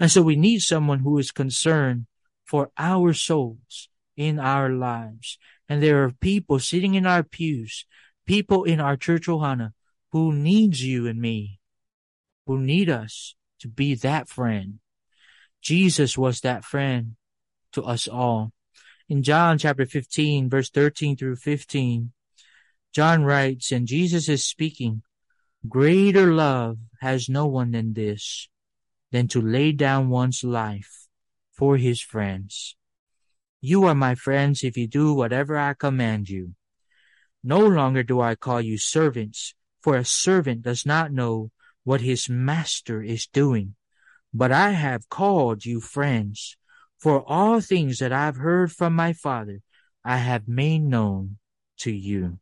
And 0.00 0.10
so 0.10 0.22
we 0.22 0.36
need 0.36 0.60
someone 0.60 1.00
who 1.00 1.18
is 1.18 1.30
concerned 1.30 2.06
for 2.44 2.70
our 2.76 3.12
souls 3.12 3.88
in 4.16 4.38
our 4.38 4.68
lives. 4.68 5.38
And 5.68 5.82
there 5.82 6.02
are 6.04 6.10
people 6.10 6.58
sitting 6.58 6.94
in 6.94 7.06
our 7.06 7.22
pews, 7.22 7.86
people 8.26 8.64
in 8.64 8.80
our 8.80 8.96
church 8.96 9.26
Ohana 9.26 9.72
who 10.10 10.32
needs 10.32 10.84
you 10.84 11.06
and 11.06 11.20
me, 11.20 11.60
who 12.46 12.58
need 12.58 12.90
us 12.90 13.34
to 13.60 13.68
be 13.68 13.94
that 13.94 14.28
friend. 14.28 14.80
Jesus 15.64 16.18
was 16.18 16.40
that 16.40 16.62
friend 16.62 17.16
to 17.72 17.82
us 17.82 18.06
all. 18.06 18.52
In 19.08 19.22
John 19.22 19.56
chapter 19.56 19.86
15, 19.86 20.50
verse 20.50 20.68
13 20.68 21.16
through 21.16 21.36
15, 21.36 22.12
John 22.92 23.24
writes, 23.24 23.72
and 23.72 23.86
Jesus 23.86 24.28
is 24.28 24.44
speaking, 24.44 25.02
Greater 25.66 26.34
love 26.34 26.76
has 27.00 27.30
no 27.30 27.46
one 27.46 27.70
than 27.70 27.94
this, 27.94 28.50
than 29.10 29.26
to 29.28 29.40
lay 29.40 29.72
down 29.72 30.10
one's 30.10 30.44
life 30.44 31.08
for 31.50 31.78
his 31.78 32.02
friends. 32.02 32.76
You 33.62 33.84
are 33.84 33.94
my 33.94 34.14
friends 34.14 34.64
if 34.64 34.76
you 34.76 34.86
do 34.86 35.14
whatever 35.14 35.56
I 35.56 35.72
command 35.72 36.28
you. 36.28 36.54
No 37.42 37.60
longer 37.60 38.02
do 38.02 38.20
I 38.20 38.34
call 38.34 38.60
you 38.60 38.76
servants, 38.76 39.54
for 39.80 39.96
a 39.96 40.04
servant 40.04 40.60
does 40.60 40.84
not 40.84 41.10
know 41.10 41.50
what 41.84 42.02
his 42.02 42.28
master 42.28 43.02
is 43.02 43.26
doing. 43.26 43.76
But 44.34 44.52
I 44.52 44.70
have 44.70 45.08
called 45.08 45.64
you 45.64 45.80
friends, 45.80 46.56
for 46.98 47.22
all 47.26 47.60
things 47.60 48.00
that 48.00 48.12
I've 48.12 48.36
heard 48.36 48.72
from 48.72 48.94
my 48.94 49.12
Father, 49.12 49.60
I 50.04 50.16
have 50.18 50.48
made 50.48 50.82
known 50.82 51.38
to 51.78 51.92
you. 51.92 52.38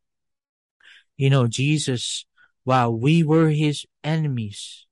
You 1.16 1.30
know, 1.30 1.46
Jesus 1.46 2.24
while 2.64 2.96
we 2.96 3.22
were 3.22 3.48
his 3.48 3.86
enemies, 4.04 4.86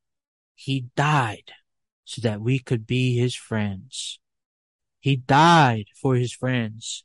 he 0.55 0.87
died 0.97 1.53
so 2.05 2.21
that 2.23 2.41
we 2.41 2.59
could 2.59 2.87
be 2.87 3.17
his 3.17 3.35
friends. 3.35 4.19
He 4.99 5.17
died 5.17 5.87
for 5.95 6.17
his 6.17 6.33
friends. 6.33 7.05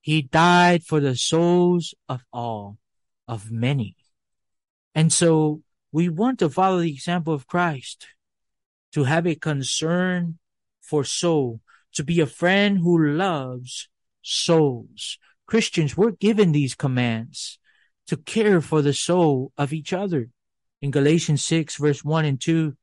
He 0.00 0.22
died 0.22 0.84
for 0.84 1.00
the 1.00 1.16
souls 1.16 1.94
of 2.08 2.22
all, 2.32 2.78
of 3.28 3.50
many. 3.50 3.96
And 4.94 5.12
so 5.12 5.62
we 5.92 6.08
want 6.08 6.38
to 6.38 6.48
follow 6.48 6.80
the 6.80 6.92
example 6.92 7.34
of 7.34 7.46
Christ, 7.46 8.06
to 8.92 9.04
have 9.04 9.26
a 9.26 9.34
concern 9.34 10.38
for 10.82 11.04
soul, 11.04 11.60
to 11.94 12.04
be 12.04 12.20
a 12.20 12.26
friend 12.26 12.78
who 12.78 13.12
loves 13.12 13.88
souls. 14.22 15.18
Christians, 15.46 15.96
we're 15.96 16.12
given 16.12 16.52
these 16.52 16.74
commands 16.74 17.58
to 18.06 18.16
care 18.16 18.60
for 18.60 18.82
the 18.82 18.92
soul 18.92 19.52
of 19.56 19.72
each 19.72 19.92
other. 19.92 20.28
In 20.82 20.90
Galatians 20.90 21.44
6 21.44 21.76
verse 21.76 22.04
1 22.04 22.24
and 22.24 22.40
2, 22.40 22.76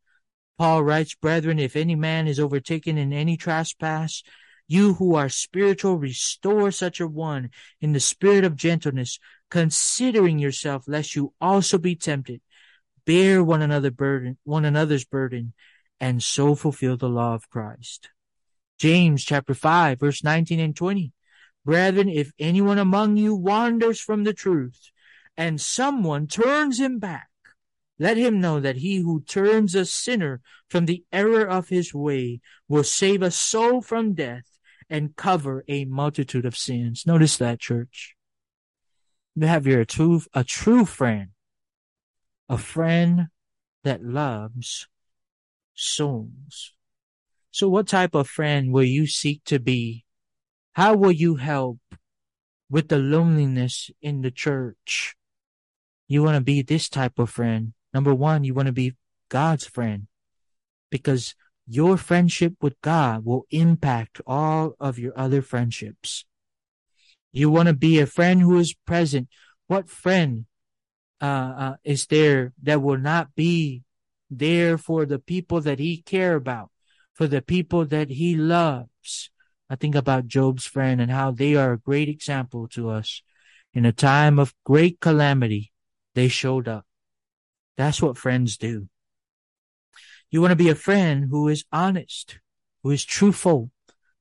Paul 0.58 0.84
writes, 0.84 1.16
Brethren, 1.16 1.60
if 1.60 1.76
any 1.76 1.96
man 1.96 2.28
is 2.28 2.40
overtaken 2.40 2.98
in 2.98 3.12
any 3.12 3.38
trespass, 3.38 4.24
you 4.68 4.94
who 4.94 5.16
are 5.16 5.30
spiritual, 5.30 5.98
restore 5.98 6.72
such 6.72 7.00
a 7.00 7.08
one 7.08 7.50
in 7.82 7.94
the 7.94 8.00
spirit 8.00 8.44
of 8.44 8.56
gentleness, 8.56 9.20
considering 9.50 10.40
yourself, 10.40 10.84
lest 10.88 11.16
you 11.16 11.34
also 11.42 11.78
be 11.78 11.96
tempted. 11.96 12.42
Bear 13.06 13.44
one 13.44 13.62
another 13.62 13.92
burden, 13.92 14.38
one 14.44 14.64
another's 14.64 15.06
burden, 15.06 15.54
and 16.04 16.22
so 16.22 16.54
fulfill 16.54 16.98
the 16.98 17.08
law 17.08 17.34
of 17.34 17.50
Christ. 17.50 18.10
James 18.78 19.24
chapter 19.24 19.54
5 19.54 20.02
verse 20.02 20.22
19 20.22 20.60
and 20.60 20.76
20. 20.76 21.14
Brethren, 21.64 22.10
if 22.10 22.34
anyone 22.38 22.78
among 22.78 23.16
you 23.16 23.34
wanders 23.34 24.02
from 24.02 24.26
the 24.26 24.34
truth 24.34 24.92
and 25.38 25.62
someone 25.62 26.28
turns 26.28 26.78
him 26.78 27.00
back 27.00 27.30
Let 27.98 28.18
him 28.18 28.42
know 28.42 28.60
that 28.60 28.76
he 28.78 28.98
who 28.98 29.22
turns 29.22 29.76
a 29.76 29.86
sinner 29.86 30.42
from 30.70 30.88
the 30.88 31.06
error 31.14 31.48
of 31.48 31.70
his 31.70 31.94
way 31.94 32.42
will 32.68 32.84
save 32.84 33.22
a 33.22 33.32
soul 33.32 33.82
from 33.82 34.14
death 34.14 34.60
and 34.90 35.16
cover 35.16 35.64
a 35.70 35.86
multitude 35.86 36.46
of 36.46 36.58
sins. 36.58 37.06
Notice 37.08 37.38
that, 37.38 37.62
church. 37.62 38.18
You 39.36 39.48
have 39.48 39.66
your 39.66 39.86
true, 39.86 40.22
a 40.34 40.44
true 40.44 40.84
friend, 40.84 41.30
a 42.50 42.58
friend 42.58 43.28
that 43.86 44.04
loves 44.04 44.88
souls. 45.76 46.74
So 47.52 47.70
what 47.70 47.88
type 47.88 48.16
of 48.16 48.28
friend 48.28 48.72
will 48.72 48.84
you 48.84 49.06
seek 49.06 49.44
to 49.46 49.60
be? 49.60 50.06
How 50.74 50.96
will 50.96 51.12
you 51.12 51.36
help 51.36 51.78
with 52.70 52.88
the 52.88 52.98
loneliness 52.98 53.92
in 54.02 54.22
the 54.22 54.32
church? 54.32 55.16
You 56.08 56.24
want 56.24 56.36
to 56.36 56.42
be 56.42 56.62
this 56.62 56.90
type 56.90 57.20
of 57.20 57.30
friend. 57.30 57.74
Number 57.94 58.14
one, 58.14 58.44
you 58.44 58.54
want 58.54 58.68
to 58.68 58.74
be 58.74 58.96
God's 59.30 59.66
friend 59.66 60.08
because 60.90 61.36
your 61.68 61.98
friendship 61.98 62.56
with 62.62 62.80
God 62.82 63.24
will 63.26 63.46
impact 63.52 64.20
all 64.28 64.76
of 64.80 65.00
your 65.00 65.14
other 65.18 65.42
friendships. 65.42 66.26
You 67.32 67.50
want 67.50 67.68
to 67.68 67.74
be 67.74 68.00
a 68.00 68.06
friend 68.06 68.42
who 68.42 68.58
is 68.58 68.76
present. 68.86 69.28
What 69.68 69.90
friend 69.90 70.46
uh, 71.22 71.26
uh, 71.26 71.76
is 71.84 72.06
there 72.08 72.54
that 72.64 72.82
will 72.82 72.98
not 72.98 73.34
be 73.36 73.84
there 74.30 74.78
for 74.78 75.06
the 75.06 75.20
people 75.20 75.62
that 75.62 75.80
he 75.80 76.02
care 76.02 76.36
about, 76.36 76.72
for 77.14 77.28
the 77.28 77.42
people 77.42 77.86
that 77.86 78.10
he 78.10 78.36
loves? 78.36 79.30
I 79.70 79.76
think 79.76 79.96
about 79.96 80.28
Job's 80.28 80.66
friend 80.66 81.02
and 81.02 81.12
how 81.12 81.32
they 81.32 81.56
are 81.56 81.74
a 81.74 81.80
great 81.80 82.10
example 82.10 82.68
to 82.70 82.90
us. 82.90 83.22
In 83.74 83.86
a 83.86 83.92
time 83.92 84.38
of 84.38 84.54
great 84.64 85.00
calamity, 85.00 85.72
they 86.14 86.28
showed 86.28 86.68
up. 86.68 86.86
That's 87.76 88.02
what 88.02 88.18
friends 88.18 88.58
do. 88.58 88.88
You 90.30 90.42
want 90.42 90.52
to 90.52 90.56
be 90.56 90.70
a 90.70 90.76
friend 90.76 91.28
who 91.30 91.48
is 91.48 91.66
honest, 91.72 92.40
who 92.84 92.92
is 92.92 93.06
truthful, 93.06 93.72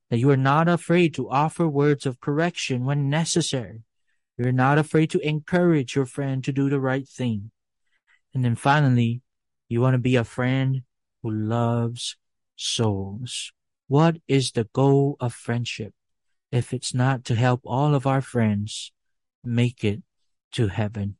that 0.09 0.17
you 0.17 0.29
are 0.29 0.37
not 0.37 0.67
afraid 0.67 1.13
to 1.15 1.29
offer 1.29 1.67
words 1.67 2.05
of 2.05 2.19
correction 2.19 2.85
when 2.85 3.09
necessary. 3.09 3.83
You're 4.37 4.51
not 4.51 4.77
afraid 4.77 5.09
to 5.11 5.27
encourage 5.27 5.95
your 5.95 6.05
friend 6.05 6.43
to 6.43 6.51
do 6.51 6.69
the 6.69 6.79
right 6.79 7.07
thing. 7.07 7.51
And 8.33 8.43
then 8.43 8.55
finally, 8.55 9.21
you 9.69 9.81
want 9.81 9.93
to 9.95 9.99
be 9.99 10.15
a 10.15 10.23
friend 10.23 10.83
who 11.21 11.31
loves 11.31 12.17
souls. 12.55 13.51
What 13.87 14.17
is 14.27 14.51
the 14.51 14.65
goal 14.73 15.17
of 15.19 15.33
friendship 15.33 15.93
if 16.51 16.73
it's 16.73 16.93
not 16.93 17.25
to 17.25 17.35
help 17.35 17.61
all 17.65 17.95
of 17.95 18.07
our 18.07 18.21
friends 18.21 18.91
make 19.43 19.83
it 19.83 20.01
to 20.53 20.67
heaven? 20.67 21.17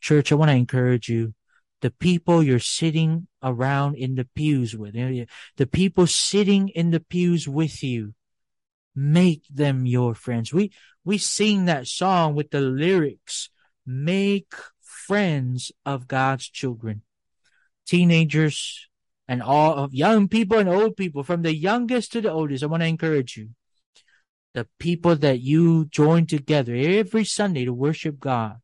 Church, 0.00 0.30
I 0.30 0.34
want 0.36 0.50
to 0.50 0.56
encourage 0.56 1.08
you 1.08 1.34
the 1.82 1.90
people 1.90 2.42
you're 2.42 2.58
sitting 2.58 3.28
around 3.42 3.96
in 3.96 4.14
the 4.14 4.26
pews 4.34 4.76
with, 4.76 4.94
the 4.94 5.66
people 5.66 6.06
sitting 6.06 6.68
in 6.70 6.90
the 6.90 7.00
pews 7.00 7.46
with 7.46 7.82
you, 7.82 8.14
make 8.94 9.42
them 9.48 9.86
your 9.86 10.14
friends. 10.14 10.52
We, 10.52 10.72
we 11.04 11.18
sing 11.18 11.66
that 11.66 11.86
song 11.86 12.34
with 12.34 12.50
the 12.50 12.60
lyrics, 12.60 13.50
make 13.84 14.54
friends 14.80 15.70
of 15.84 16.08
God's 16.08 16.48
children, 16.48 17.02
teenagers 17.86 18.88
and 19.28 19.42
all 19.42 19.74
of 19.74 19.94
young 19.94 20.28
people 20.28 20.58
and 20.58 20.68
old 20.68 20.96
people, 20.96 21.22
from 21.22 21.42
the 21.42 21.54
youngest 21.54 22.12
to 22.12 22.20
the 22.20 22.30
oldest. 22.30 22.62
I 22.62 22.66
want 22.66 22.82
to 22.82 22.86
encourage 22.86 23.36
you. 23.36 23.50
The 24.54 24.68
people 24.78 25.16
that 25.16 25.40
you 25.40 25.86
join 25.86 26.26
together 26.26 26.74
every 26.74 27.24
Sunday 27.24 27.64
to 27.64 27.72
worship 27.72 28.18
God, 28.18 28.56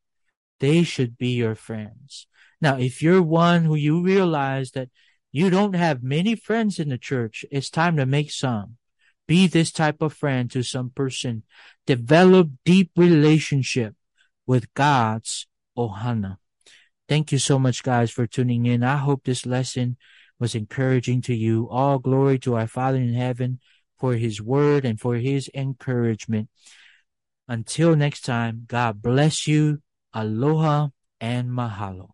they 0.61 0.85
should 0.85 1.19
be 1.19 1.31
your 1.31 1.55
friends. 1.55 2.27
Now, 2.61 2.79
if 2.79 3.03
you're 3.03 3.23
one 3.23 3.65
who 3.65 3.75
you 3.75 4.03
realize 4.03 4.71
that 4.71 4.89
you 5.33 5.51
don't 5.51 5.75
have 5.75 6.03
many 6.03 6.35
friends 6.37 6.79
in 6.79 6.91
the 6.91 6.99
church, 6.99 7.45
it's 7.51 7.71
time 7.71 7.97
to 7.97 8.07
make 8.07 8.31
some. 8.31 8.77
Be 9.27 9.47
this 9.47 9.73
type 9.73 10.01
of 10.01 10.13
friend 10.13 10.51
to 10.51 10.63
some 10.63 10.91
person. 10.91 11.43
Develop 11.87 12.51
deep 12.65 12.91
relationship 12.97 13.95
with 14.47 14.73
God's 14.75 15.47
Ohana. 15.77 16.37
Thank 17.13 17.31
you 17.31 17.37
so 17.37 17.59
much, 17.59 17.83
guys, 17.83 18.11
for 18.11 18.27
tuning 18.27 18.65
in. 18.65 18.83
I 18.83 18.97
hope 18.97 19.25
this 19.25 19.45
lesson 19.45 19.99
was 20.41 20.55
encouraging 20.55 21.21
to 21.29 21.35
you. 21.35 21.69
All 21.69 21.99
glory 21.99 22.39
to 22.39 22.55
our 22.55 22.67
Father 22.67 22.97
in 22.97 23.13
heaven 23.13 23.61
for 23.99 24.15
his 24.15 24.41
word 24.41 24.87
and 24.87 24.99
for 24.99 25.17
his 25.17 25.51
encouragement. 25.53 26.49
Until 27.47 27.95
next 27.97 28.23
time, 28.23 28.65
God 28.67 29.03
bless 29.03 29.47
you. 29.47 29.83
Aloha 30.15 30.89
and 31.21 31.51
mahalo. 31.51 32.13